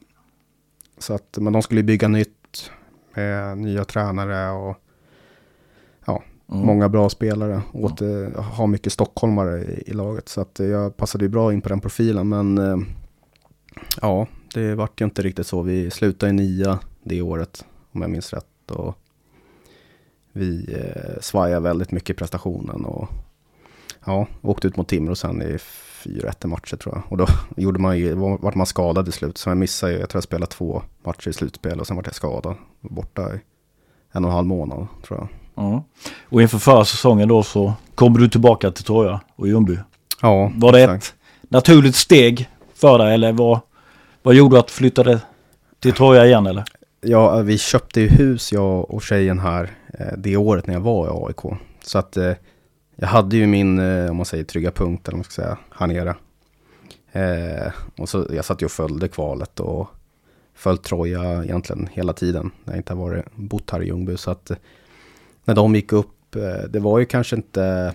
så 0.98 1.14
att, 1.14 1.38
men 1.40 1.52
de 1.52 1.62
skulle 1.62 1.82
bygga 1.82 2.08
nytt 2.08 2.70
med 3.14 3.58
nya 3.58 3.84
tränare 3.84 4.50
och 4.50 4.76
ja, 6.04 6.22
mm. 6.52 6.66
många 6.66 6.88
bra 6.88 7.08
spelare. 7.08 7.62
Åt, 7.72 8.00
mm. 8.00 8.34
ha 8.34 8.66
mycket 8.66 8.92
stockholmare 8.92 9.64
i, 9.64 9.82
i, 9.86 9.92
laget. 9.92 10.28
Så 10.28 10.40
att 10.40 10.58
jag 10.58 10.96
passade 10.96 11.24
ju 11.24 11.28
bra 11.28 11.52
in 11.52 11.60
på 11.60 11.68
den 11.68 11.80
profilen. 11.80 12.28
Men 12.28 12.58
eh, 12.58 12.76
ja, 14.00 14.26
det 14.54 14.74
vart 14.74 15.00
ju 15.00 15.04
inte 15.04 15.22
riktigt 15.22 15.46
så. 15.46 15.62
Vi 15.62 15.90
slutade 15.90 16.30
i 16.30 16.32
nia 16.32 16.78
det 17.02 17.22
året, 17.22 17.64
om 17.92 18.02
jag 18.02 18.10
minns 18.10 18.32
rätt. 18.32 18.70
Och 18.70 18.94
vi 20.32 20.74
eh, 20.74 21.20
svajade 21.20 21.60
väldigt 21.60 21.92
mycket 21.92 22.10
i 22.10 22.14
prestationen. 22.14 22.84
Och 22.84 23.08
ja, 24.06 24.26
åkte 24.42 24.68
ut 24.68 24.76
mot 24.76 24.88
Timrå 24.88 25.14
sen 25.14 25.42
i 25.42 25.58
fyra 26.04 26.28
1 26.28 26.44
matcher 26.44 26.76
tror 26.76 26.94
jag. 26.94 27.02
Och 27.08 27.16
då 27.16 27.26
gjorde 27.56 27.78
man 27.78 27.98
ju, 27.98 28.14
vart 28.14 28.54
man 28.54 28.66
skadad 28.66 29.08
i 29.08 29.12
slut. 29.12 29.38
Så 29.38 29.50
jag 29.50 29.56
missade 29.56 29.92
ju, 29.92 29.98
jag 29.98 30.08
tror 30.08 30.18
jag 30.18 30.24
spelade 30.24 30.52
två 30.52 30.82
matcher 31.04 31.28
i 31.28 31.32
slutspel 31.32 31.80
och 31.80 31.86
sen 31.86 31.96
vart 31.96 32.06
jag 32.06 32.14
skadad. 32.14 32.56
Borta 32.80 33.34
i 33.34 33.40
en 34.12 34.24
och 34.24 34.30
en 34.30 34.34
halv 34.36 34.46
månad 34.46 34.86
tror 35.06 35.18
jag. 35.18 35.28
Mm. 35.66 35.80
Och 36.28 36.42
inför 36.42 36.58
förra 36.58 36.84
säsongen 36.84 37.28
då 37.28 37.42
så 37.42 37.72
kom 37.94 38.12
du 38.12 38.28
tillbaka 38.28 38.70
till 38.70 38.84
Troja 38.84 39.20
och 39.36 39.48
Ljungby. 39.48 39.78
Ja, 40.22 40.52
Var 40.54 40.72
det 40.72 40.82
exakt. 40.82 41.14
ett 41.42 41.50
naturligt 41.50 41.96
steg 41.96 42.48
för 42.74 42.98
dig 42.98 43.14
eller 43.14 43.32
var 43.32 43.60
vad 44.22 44.34
gjorde 44.34 44.58
att 44.58 44.66
du 44.66 44.72
flyttade 44.72 45.20
till 45.78 45.92
Troja 45.92 46.26
igen 46.26 46.46
eller? 46.46 46.64
Ja, 47.00 47.40
vi 47.42 47.58
köpte 47.58 48.00
ju 48.00 48.08
hus 48.08 48.52
jag 48.52 48.90
och 48.90 49.02
tjejen 49.02 49.38
här 49.38 49.70
eh, 49.98 50.16
det 50.18 50.36
året 50.36 50.66
när 50.66 50.74
jag 50.74 50.80
var 50.80 51.06
i 51.06 51.26
AIK. 51.26 51.58
Så 51.82 51.98
att 51.98 52.16
eh, 52.16 52.32
jag 52.96 53.08
hade 53.08 53.36
ju 53.36 53.46
min, 53.46 53.78
eh, 53.78 54.10
om 54.10 54.16
man 54.16 54.26
säger 54.26 54.44
trygga 54.44 54.70
punkt 54.70 55.08
eller 55.08 55.16
vad 55.16 55.18
man 55.18 55.24
ska 55.24 55.42
säga, 55.42 55.58
här 55.70 55.86
nere. 55.86 56.16
Eh, 57.12 57.72
och 57.96 58.08
så 58.08 58.26
jag 58.30 58.44
satt 58.44 58.62
ju 58.62 58.66
och 58.66 58.72
följde 58.72 59.08
kvalet 59.08 59.60
och 59.60 59.88
följt 60.54 60.82
Troja 60.82 61.44
egentligen 61.44 61.88
hela 61.92 62.12
tiden. 62.12 62.50
När 62.64 62.72
jag 62.72 62.78
inte 62.78 62.92
har 62.92 63.00
varit, 63.00 63.24
bott 63.34 63.70
här 63.70 63.82
i 63.82 63.86
Ljungby. 63.86 64.16
Så 64.16 64.30
att 64.30 64.50
när 65.44 65.54
de 65.54 65.74
gick 65.74 65.92
upp, 65.92 66.36
det 66.68 66.80
var 66.80 66.98
ju 66.98 67.04
kanske 67.04 67.36
inte, 67.36 67.94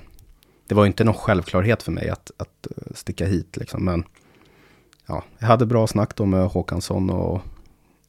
det 0.68 0.76
var 0.76 0.84
ju 0.84 0.88
inte 0.88 1.04
någon 1.04 1.14
självklarhet 1.14 1.84
för 1.84 1.92
mig 1.92 2.10
att, 2.10 2.32
att 2.38 2.68
sticka 2.94 3.26
hit 3.26 3.58
liksom. 3.58 3.86
Men 3.86 4.04
ja, 5.06 5.24
jag 5.40 5.48
hade 5.48 5.66
bra 5.66 5.88
snack 5.88 6.16
då 6.16 6.26
med 6.26 6.48
Håkansson 6.48 7.10
och, 7.10 7.42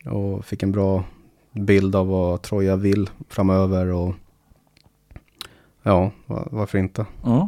och 0.04 0.44
fick 0.44 0.62
en 0.62 0.72
bra 0.72 1.04
bild 1.52 1.96
av 1.96 2.08
vad 2.08 2.42
Troja 2.42 2.76
vill 2.76 3.10
framöver. 3.28 3.86
Och 3.86 4.14
ja, 5.82 6.10
varför 6.26 6.78
inte? 6.78 7.06
Mm. 7.26 7.46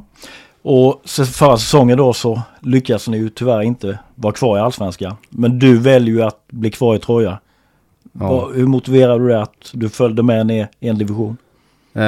Och 0.63 1.01
förra 1.09 1.57
säsongen 1.57 1.99
då 1.99 2.13
så 2.13 2.43
lyckas 2.61 3.09
ni 3.09 3.19
ju 3.19 3.29
tyvärr 3.29 3.63
inte 3.63 3.99
vara 4.15 4.33
kvar 4.33 4.59
i 4.59 4.61
Allsvenskan. 4.61 5.17
Men 5.31 5.59
du 5.59 5.79
väljer 5.79 6.15
ju 6.15 6.23
att 6.23 6.49
bli 6.49 6.71
kvar 6.71 6.97
i 6.97 6.99
Troja. 6.99 7.41
Ja. 8.13 8.51
Hur 8.55 8.67
motiverar 8.67 9.19
du 9.19 9.29
det 9.29 9.43
att 9.43 9.71
du 9.73 9.89
följde 9.89 10.23
med 10.23 10.47
ner 10.47 10.69
i 10.81 10.89
en 10.89 10.99
division? 10.99 11.37
Eh, 11.93 12.03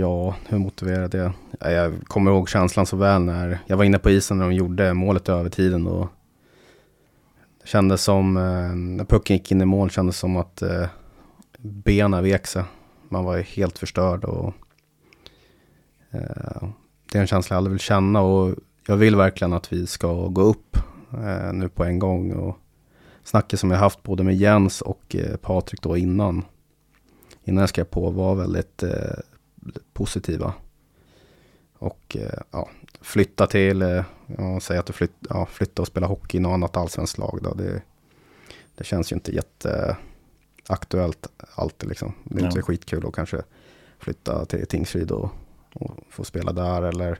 ja, 0.00 0.34
hur 0.46 0.58
motiverade 0.58 1.18
jag? 1.18 1.32
Jag 1.60 1.94
kommer 2.04 2.30
ihåg 2.30 2.48
känslan 2.48 2.86
så 2.86 2.96
väl 2.96 3.22
när 3.22 3.58
jag 3.66 3.76
var 3.76 3.84
inne 3.84 3.98
på 3.98 4.10
isen 4.10 4.38
när 4.38 4.44
de 4.44 4.54
gjorde 4.54 4.94
målet 4.94 5.28
över 5.28 5.50
tiden. 5.50 5.86
Och 5.86 6.08
kändes 7.68 8.02
som, 8.02 8.36
eh, 8.36 8.76
när 8.76 9.04
pucken 9.04 9.36
gick 9.36 9.52
in 9.52 9.60
i 9.60 9.64
mål 9.64 9.90
kändes 9.90 10.18
som 10.18 10.36
att 10.36 10.62
eh, 10.62 10.86
benen 11.58 12.24
vek 12.24 12.46
sig. 12.46 12.62
Man 13.08 13.24
var 13.24 13.38
helt 13.38 13.78
förstörd 13.78 14.24
och 14.24 14.54
eh, 16.10 16.68
det 17.12 17.18
är 17.18 17.20
en 17.20 17.26
känsla 17.26 17.54
jag 17.54 17.58
aldrig 17.58 17.72
vill 17.72 17.80
känna 17.80 18.20
och 18.20 18.54
jag 18.86 18.96
vill 18.96 19.16
verkligen 19.16 19.52
att 19.52 19.72
vi 19.72 19.86
ska 19.86 20.28
gå 20.28 20.40
upp 20.40 20.76
eh, 21.12 21.52
nu 21.52 21.68
på 21.68 21.84
en 21.84 21.98
gång. 21.98 22.32
Och 22.32 22.56
snacket 23.24 23.60
som 23.60 23.70
jag 23.70 23.78
haft 23.78 24.02
både 24.02 24.22
med 24.24 24.36
Jens 24.36 24.80
och 24.80 25.16
eh, 25.16 25.36
Patrik 25.36 25.82
då 25.82 25.96
innan, 25.96 26.44
innan 27.44 27.60
jag 27.60 27.68
skrev 27.68 27.84
på 27.84 28.10
var 28.10 28.34
väldigt 28.34 28.82
eh, 28.82 29.18
positiva. 29.92 30.52
Och 31.78 32.16
eh, 32.20 32.40
ja, 32.50 32.68
flytta 33.00 33.46
till, 33.46 33.82
eh, 33.82 34.04
ja, 34.38 34.60
säg 34.60 34.78
att 34.78 34.86
du 34.86 34.92
flytt, 34.92 35.16
ja, 35.28 35.46
flytta 35.46 35.82
och 35.82 35.88
spela 35.88 36.06
hockey 36.06 36.36
i 36.36 36.40
något 36.40 36.54
annat 36.54 36.76
allsvenskt 36.76 37.18
lag. 37.18 37.38
Då, 37.42 37.54
det, 37.54 37.82
det 38.74 38.84
känns 38.84 39.12
ju 39.12 39.14
inte 39.14 39.32
jätteaktuellt 39.34 41.26
alltid 41.54 41.88
liksom. 41.88 42.14
Det 42.24 42.38
är 42.38 42.42
ja. 42.42 42.46
inte 42.46 42.62
skitkul 42.62 43.06
att 43.06 43.14
kanske 43.14 43.42
flytta 43.98 44.44
till 44.44 44.66
Tingsryd 44.66 45.10
och 45.10 45.30
och 45.74 45.96
få 46.10 46.24
spela 46.24 46.52
där 46.52 46.82
eller 46.82 47.18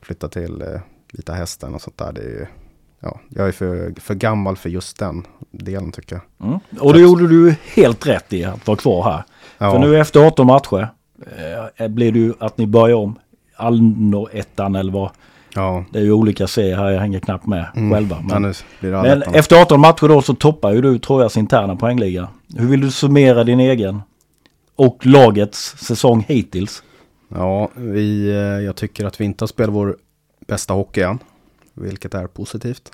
flytta 0.00 0.28
till 0.28 0.62
eh, 0.62 0.80
Vita 1.12 1.32
Hästen 1.32 1.74
och 1.74 1.82
sånt 1.82 1.98
där. 1.98 2.12
Det 2.12 2.20
är, 2.20 2.48
ja, 3.00 3.20
jag 3.28 3.48
är 3.48 3.52
för, 3.52 4.00
för 4.00 4.14
gammal 4.14 4.56
för 4.56 4.68
just 4.68 4.98
den 4.98 5.26
delen 5.50 5.92
tycker 5.92 6.16
jag. 6.16 6.48
Mm. 6.48 6.60
Och 6.80 6.92
det 6.92 7.00
gjorde 7.00 7.28
du 7.28 7.54
helt 7.74 8.06
rätt 8.06 8.32
i 8.32 8.44
att 8.44 8.66
vara 8.66 8.76
kvar 8.76 9.02
här. 9.02 9.24
Ja. 9.58 9.72
För 9.72 9.78
nu 9.78 10.00
efter 10.00 10.20
18 10.20 10.46
matcher 10.46 10.88
eh, 11.76 11.88
blir 11.88 12.12
det 12.12 12.18
ju 12.18 12.34
att 12.38 12.58
ni 12.58 12.66
börjar 12.66 12.96
om 12.96 13.18
Alnor-ettan 13.60 14.76
eller 14.76 14.92
vad. 14.92 15.10
Ja. 15.54 15.84
Det 15.92 15.98
är 15.98 16.02
ju 16.02 16.12
olika 16.12 16.46
serier 16.46 16.76
här, 16.76 16.90
jag 16.90 17.00
hänger 17.00 17.20
knappt 17.20 17.46
med 17.46 17.66
mm. 17.76 17.92
själva. 17.92 18.24
Men, 18.28 18.54
men 18.80 19.22
efter 19.22 19.56
18 19.56 19.80
matcher 19.80 20.08
då 20.08 20.22
så 20.22 20.34
toppar 20.34 20.72
ju 20.72 20.80
du 20.80 20.98
Trojas 20.98 21.36
interna 21.36 21.76
poängliga. 21.76 22.28
Hur 22.56 22.66
vill 22.68 22.80
du 22.80 22.90
summera 22.90 23.44
din 23.44 23.60
egen 23.60 24.02
och 24.76 25.06
lagets 25.06 25.76
säsong 25.76 26.24
hittills? 26.28 26.82
Ja, 27.28 27.70
vi, 27.74 28.30
eh, 28.30 28.36
jag 28.36 28.76
tycker 28.76 29.04
att 29.04 29.20
vi 29.20 29.24
inte 29.24 29.42
har 29.42 29.46
spelat 29.46 29.74
vår 29.74 29.96
bästa 30.46 30.74
hockey 30.74 31.00
än, 31.00 31.18
vilket 31.74 32.14
är 32.14 32.26
positivt. 32.26 32.92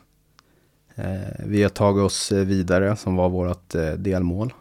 Eh, 0.94 1.04
vi 1.38 1.62
har 1.62 1.70
tagit 1.70 2.04
oss 2.04 2.32
vidare 2.32 2.96
som 2.96 3.16
var 3.16 3.28
vårt 3.28 3.74
eh, 3.74 3.90
delmål. 3.90 4.52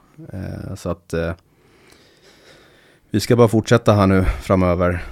Så 0.76 0.90
att 0.90 1.14
vi 3.10 3.20
ska 3.20 3.36
bara 3.36 3.48
fortsätta 3.48 3.94
här 3.94 4.08
nu 4.08 4.24
framöver. 4.24 5.04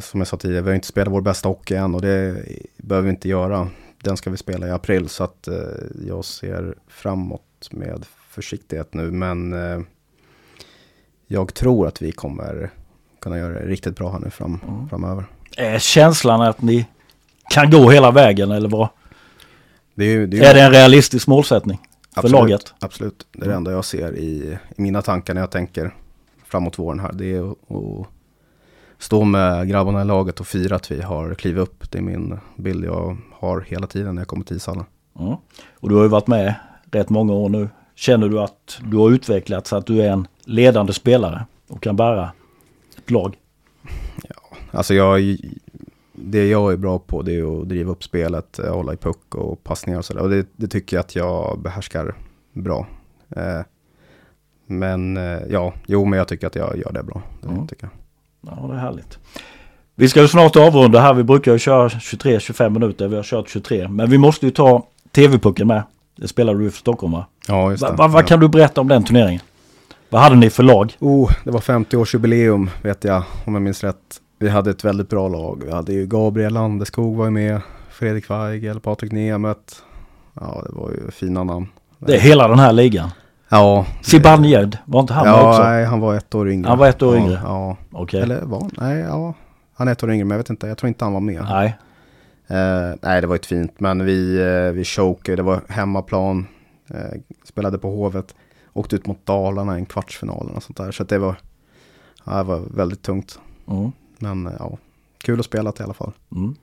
Som 0.00 0.20
jag 0.20 0.26
sa 0.26 0.36
tidigare, 0.36 0.62
vi 0.62 0.68
har 0.70 0.74
inte 0.74 0.86
spelat 0.86 1.12
vår 1.12 1.20
bästa 1.20 1.48
hockey 1.48 1.74
än 1.74 1.94
och 1.94 2.02
det 2.02 2.42
behöver 2.76 3.06
vi 3.06 3.10
inte 3.10 3.28
göra. 3.28 3.68
Den 4.02 4.16
ska 4.16 4.30
vi 4.30 4.36
spela 4.36 4.66
i 4.66 4.70
april 4.70 5.08
så 5.08 5.24
att 5.24 5.48
jag 6.06 6.24
ser 6.24 6.74
framåt 6.88 7.68
med 7.70 8.04
försiktighet 8.28 8.94
nu. 8.94 9.10
Men 9.10 9.54
jag 11.26 11.54
tror 11.54 11.86
att 11.86 12.02
vi 12.02 12.12
kommer 12.12 12.70
kunna 13.20 13.38
göra 13.38 13.52
det 13.52 13.66
riktigt 13.66 13.96
bra 13.96 14.12
här 14.12 14.18
nu 14.18 14.30
fram, 14.30 14.60
mm. 14.68 14.88
framöver. 14.88 15.24
Är 15.56 15.78
känslan 15.78 16.40
att 16.40 16.62
ni 16.62 16.86
kan 17.50 17.70
gå 17.70 17.90
hela 17.90 18.10
vägen 18.10 18.50
eller 18.50 18.68
vad? 18.68 18.88
Det 19.94 20.04
är, 20.04 20.26
det 20.26 20.38
är, 20.38 20.50
är 20.50 20.54
det 20.54 20.62
en 20.62 20.70
realistisk 20.70 21.26
målsättning 21.26 21.78
för 22.14 22.20
absolut, 22.20 22.32
laget? 22.32 22.74
Absolut, 22.78 23.26
det 23.32 23.38
är 23.38 23.40
det 23.40 23.46
mm. 23.46 23.56
enda 23.56 23.72
jag 23.72 23.84
ser 23.84 24.16
i, 24.16 24.58
i 24.76 24.82
mina 24.82 25.02
tankar 25.02 25.34
när 25.34 25.40
jag 25.40 25.50
tänker 25.50 25.94
framåt 26.46 26.78
våren 26.78 27.00
här. 27.00 27.12
Det 27.12 27.34
är 27.34 27.50
att 27.50 28.06
stå 28.98 29.24
med 29.24 29.68
grabbarna 29.68 30.02
i 30.02 30.04
laget 30.04 30.40
och 30.40 30.46
fira 30.46 30.76
att 30.76 30.90
vi 30.90 31.02
har 31.02 31.34
klivit 31.34 31.62
upp. 31.62 31.90
Det 31.90 31.98
är 31.98 32.02
min 32.02 32.38
bild 32.56 32.84
jag 32.84 33.16
har 33.32 33.60
hela 33.60 33.86
tiden 33.86 34.14
när 34.14 34.22
jag 34.22 34.28
kommer 34.28 34.44
till 34.44 34.56
ishallen. 34.56 34.84
Mm. 35.18 35.36
Och 35.74 35.88
du 35.88 35.94
har 35.94 36.02
ju 36.02 36.08
varit 36.08 36.26
med 36.26 36.54
rätt 36.90 37.10
många 37.10 37.32
år 37.32 37.48
nu. 37.48 37.68
Känner 37.94 38.28
du 38.28 38.40
att 38.40 38.80
du 38.84 38.96
har 38.96 39.10
utvecklats 39.10 39.72
att 39.72 39.86
du 39.86 40.02
är 40.02 40.10
en 40.10 40.28
ledande 40.44 40.92
spelare 40.92 41.46
och 41.68 41.82
kan 41.82 41.96
bära 41.96 42.30
lag? 43.06 43.36
Ja, 44.28 44.56
alltså 44.70 44.94
jag, 44.94 45.36
det 46.12 46.48
jag 46.48 46.72
är 46.72 46.76
bra 46.76 46.98
på 46.98 47.22
det 47.22 47.34
är 47.34 47.60
att 47.60 47.68
driva 47.68 47.92
upp 47.92 48.04
spelet, 48.04 48.58
eh, 48.58 48.74
hålla 48.74 48.92
i 48.92 48.96
puck 48.96 49.34
och 49.34 49.64
passningar 49.64 49.98
och 49.98 50.04
sådär. 50.04 50.22
Och 50.22 50.30
det, 50.30 50.46
det, 50.56 50.68
tycker 50.68 50.96
jag 50.96 51.00
att 51.00 51.16
jag 51.16 51.58
behärskar 51.60 52.14
bra. 52.52 52.86
Eh, 53.36 53.60
men 54.66 55.16
eh, 55.16 55.42
ja, 55.48 55.74
jo 55.86 56.04
men 56.04 56.18
jag 56.18 56.28
tycker 56.28 56.46
att 56.46 56.54
jag 56.54 56.76
gör 56.76 56.92
det 56.92 57.02
bra. 57.02 57.22
Det 57.42 57.48
mm. 57.48 57.66
tycker 57.66 57.84
jag. 57.84 58.05
Ja, 58.40 58.66
det 58.68 58.74
är 58.74 58.78
härligt. 58.78 59.18
Vi 59.94 60.08
ska 60.08 60.20
ju 60.20 60.28
snart 60.28 60.56
avrunda 60.56 61.00
här. 61.00 61.14
Vi 61.14 61.24
brukar 61.24 61.52
ju 61.52 61.58
köra 61.58 61.88
23-25 61.88 62.70
minuter. 62.70 63.08
Vi 63.08 63.16
har 63.16 63.22
kört 63.22 63.48
23. 63.48 63.88
Men 63.88 64.10
vi 64.10 64.18
måste 64.18 64.46
ju 64.46 64.52
ta 64.52 64.86
TV-pucken 65.12 65.66
med. 65.66 65.82
Det 66.16 66.28
spelar 66.28 66.54
du 66.54 66.70
för 66.70 66.78
Stockholm 66.78 67.12
va? 67.12 67.26
Ja, 67.48 67.70
just 67.70 67.82
det. 67.82 67.90
Va, 67.90 67.96
va, 67.96 68.08
vad 68.08 68.26
kan 68.26 68.40
du 68.40 68.48
berätta 68.48 68.80
om 68.80 68.88
den 68.88 69.04
turneringen? 69.04 69.40
Vad 70.08 70.20
hade 70.20 70.36
ni 70.36 70.50
för 70.50 70.62
lag? 70.62 70.96
Oh, 70.98 71.32
det 71.44 71.50
var 71.50 71.60
50-årsjubileum 71.60 72.68
vet 72.82 73.04
jag, 73.04 73.22
om 73.44 73.54
jag 73.54 73.62
minns 73.62 73.84
rätt. 73.84 74.20
Vi 74.38 74.48
hade 74.48 74.70
ett 74.70 74.84
väldigt 74.84 75.08
bra 75.08 75.28
lag. 75.28 75.62
Vi 75.66 75.72
hade 75.72 75.92
ju 75.92 76.06
Gabriel 76.06 76.52
Landeskog 76.52 77.16
var 77.16 77.24
ju 77.24 77.30
med, 77.30 77.60
Fredrik 77.90 78.30
Weigel, 78.30 78.80
Patrik 78.80 79.12
Nemeth. 79.12 79.74
Ja, 80.34 80.62
det 80.66 80.72
var 80.74 80.90
ju 80.90 81.10
fina 81.10 81.44
namn. 81.44 81.68
Det 81.98 82.16
är 82.16 82.20
hela 82.20 82.48
den 82.48 82.58
här 82.58 82.72
ligan? 82.72 83.10
Ja. 83.48 83.86
Zibanejad, 84.02 84.78
var 84.84 85.00
inte 85.00 85.14
han 85.14 85.26
ja, 85.26 85.48
också? 85.48 85.62
nej, 85.62 85.84
han 85.84 86.00
var 86.00 86.14
ett 86.14 86.34
år 86.34 86.50
yngre. 86.50 86.68
Han 86.68 86.78
var 86.78 86.88
ett 86.88 87.02
år 87.02 87.16
yngre? 87.16 87.40
Ja. 87.44 87.76
Okej. 87.90 88.02
Okay. 88.02 88.20
Eller 88.20 88.40
var 88.46 88.70
Nej, 88.80 88.98
ja. 88.98 89.34
Han 89.74 89.88
är 89.88 89.92
ett 89.92 90.02
år 90.02 90.10
yngre, 90.10 90.24
men 90.24 90.30
jag 90.30 90.38
vet 90.38 90.50
inte. 90.50 90.66
Jag 90.66 90.78
tror 90.78 90.88
inte 90.88 91.04
han 91.04 91.12
var 91.12 91.20
med. 91.20 91.42
Nej. 91.42 91.76
Uh, 92.50 92.94
nej, 93.02 93.20
det 93.20 93.26
var 93.26 93.36
ett 93.36 93.46
fint, 93.46 93.80
men 93.80 94.04
vi, 94.04 94.38
uh, 94.40 94.72
vi 94.72 94.84
chokade. 94.84 95.36
Det 95.36 95.42
var 95.42 95.60
hemmaplan. 95.68 96.46
Uh, 96.90 97.20
spelade 97.44 97.78
på 97.78 97.90
Hovet 97.90 98.34
åkte 98.76 98.96
ut 98.96 99.06
mot 99.06 99.26
Dalarna 99.26 99.76
i 99.76 99.80
en 99.80 99.86
kvartsfinal 99.86 100.50
och 100.54 100.62
sånt 100.62 100.76
där. 100.76 100.92
Så 100.92 101.04
det 101.04 101.18
var, 101.18 101.36
ja, 102.24 102.36
det 102.36 102.42
var 102.42 102.62
väldigt 102.74 103.02
tungt. 103.02 103.38
Mm. 103.68 103.92
Men 104.18 104.50
ja, 104.58 104.78
kul 105.18 105.40
att 105.40 105.46
spela 105.46 105.72
till 105.72 105.82
i 105.82 105.84
alla 105.84 105.94
fall. 105.94 106.12
Mm. 106.32 106.54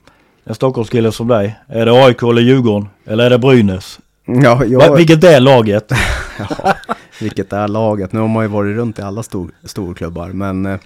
En 0.44 0.56
Stockholmskille 0.56 1.12
som 1.12 1.28
dig, 1.28 1.60
är 1.68 1.86
det 1.86 2.06
AIK 2.06 2.24
eller 2.24 2.42
Djurgården? 2.42 2.90
Eller 3.06 3.26
är 3.26 3.30
det 3.30 3.40
Brynäs? 3.40 4.00
Ja, 4.26 4.66
jag... 4.66 4.96
Vilket 4.96 5.24
är 5.24 5.40
laget? 5.40 5.92
ja, 6.40 6.76
vilket 7.22 7.54
är 7.54 7.68
laget? 7.68 8.12
Nu 8.12 8.20
har 8.20 8.28
man 8.28 8.44
ju 8.44 8.50
varit 8.50 8.76
runt 8.76 9.00
i 9.00 9.02
alla 9.02 9.24
stor, 9.24 9.52
storklubbar, 9.64 10.30
men 10.30 10.66
eh, 10.66 10.80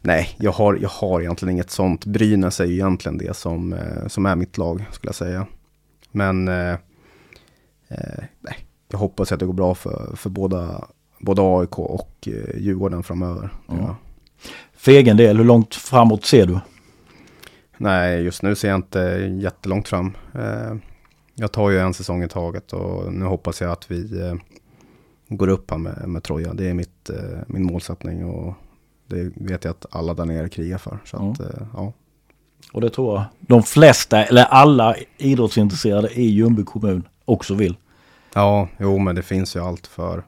nej, 0.00 0.28
jag 0.38 0.52
har, 0.52 0.74
jag 0.74 0.88
har 0.88 1.20
egentligen 1.20 1.52
inget 1.52 1.70
sånt. 1.70 2.04
Brynäs 2.04 2.60
är 2.60 2.64
ju 2.64 2.74
egentligen 2.74 3.18
det 3.18 3.36
som, 3.36 3.72
eh, 3.72 4.06
som 4.06 4.26
är 4.26 4.36
mitt 4.36 4.58
lag, 4.58 4.84
skulle 4.90 5.08
jag 5.08 5.14
säga. 5.14 5.46
Men 6.12 6.48
eh, 6.48 6.72
eh 7.88 8.24
nej, 8.40 8.56
jag 8.90 8.98
hoppas 8.98 9.32
att 9.32 9.40
det 9.40 9.46
går 9.46 9.52
bra 9.52 9.74
för, 9.74 10.16
för 10.16 10.30
båda, 10.30 10.84
både 11.18 11.42
AIK 11.42 11.78
och 11.78 12.12
eh, 12.26 12.60
Djurgården 12.60 13.02
framöver. 13.02 13.50
Mm. 13.68 13.82
Ja. 13.82 13.96
För 14.76 14.92
egen 14.92 15.16
del, 15.16 15.36
hur 15.36 15.44
långt 15.44 15.74
framåt 15.74 16.24
ser 16.24 16.46
du? 16.46 16.58
Nej, 17.76 18.22
just 18.22 18.42
nu 18.42 18.54
ser 18.54 18.68
jag 18.68 18.76
inte 18.76 19.00
jättelångt 19.40 19.88
fram. 19.88 20.16
Jag 21.40 21.52
tar 21.52 21.70
ju 21.70 21.78
en 21.78 21.94
säsong 21.94 22.22
i 22.22 22.28
taget 22.28 22.72
och 22.72 23.12
nu 23.12 23.24
hoppas 23.24 23.60
jag 23.60 23.70
att 23.70 23.90
vi 23.90 24.20
eh, 24.20 24.34
går 25.28 25.48
upp 25.48 25.70
här 25.70 25.78
med, 25.78 26.08
med 26.08 26.22
Troja. 26.22 26.54
Det 26.54 26.68
är 26.68 26.74
mitt, 26.74 27.10
eh, 27.10 27.38
min 27.46 27.64
målsättning 27.64 28.24
och 28.24 28.54
det 29.06 29.32
vet 29.34 29.64
jag 29.64 29.70
att 29.70 29.86
alla 29.90 30.14
där 30.14 30.24
nere 30.24 30.48
krigar 30.48 30.78
för. 30.78 30.98
Så 31.04 31.16
mm. 31.16 31.30
att, 31.30 31.40
eh, 31.40 31.66
ja. 31.74 31.92
Och 32.72 32.80
det 32.80 32.90
tror 32.90 33.14
jag 33.14 33.24
de 33.40 33.62
flesta, 33.62 34.24
eller 34.24 34.44
alla 34.44 34.96
idrottsintresserade 35.16 36.08
i 36.20 36.22
Ljungby 36.22 36.64
kommun 36.64 37.08
också 37.24 37.54
vill. 37.54 37.76
Ja, 38.34 38.68
jo 38.78 38.98
men 38.98 39.14
det 39.14 39.22
finns 39.22 39.56
ju 39.56 39.60
allt 39.60 39.86
för. 39.86 40.22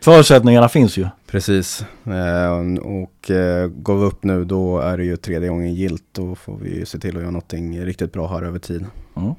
Förutsättningarna 0.00 0.68
finns 0.68 0.96
ju. 0.96 1.06
Precis. 1.26 1.84
Eh, 2.04 2.78
och 2.82 3.30
eh, 3.30 3.68
går 3.68 3.96
vi 3.96 4.04
upp 4.04 4.24
nu 4.24 4.44
då 4.44 4.78
är 4.78 4.98
det 4.98 5.04
ju 5.04 5.16
tredje 5.16 5.48
gången 5.48 5.74
gilt. 5.74 6.04
Då 6.12 6.34
får 6.34 6.56
vi 6.56 6.86
se 6.86 6.98
till 6.98 7.16
att 7.16 7.22
göra 7.22 7.30
någonting 7.30 7.84
riktigt 7.84 8.12
bra 8.12 8.26
här 8.26 8.42
över 8.42 8.58
tid. 8.58 8.86
Mm. 9.16 9.34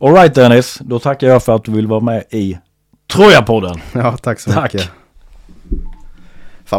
Alright 0.00 0.34
Dennis, 0.34 0.78
då 0.80 0.98
tackar 0.98 1.26
jag 1.26 1.42
för 1.42 1.56
att 1.56 1.64
du 1.64 1.72
vill 1.72 1.86
vara 1.86 2.00
med 2.00 2.24
i 2.30 2.58
Trojapodden. 3.12 3.80
Ja, 3.92 4.16
tack 4.16 4.40
så 4.40 4.52
Tack. 4.52 4.72
mycket. 4.74 4.90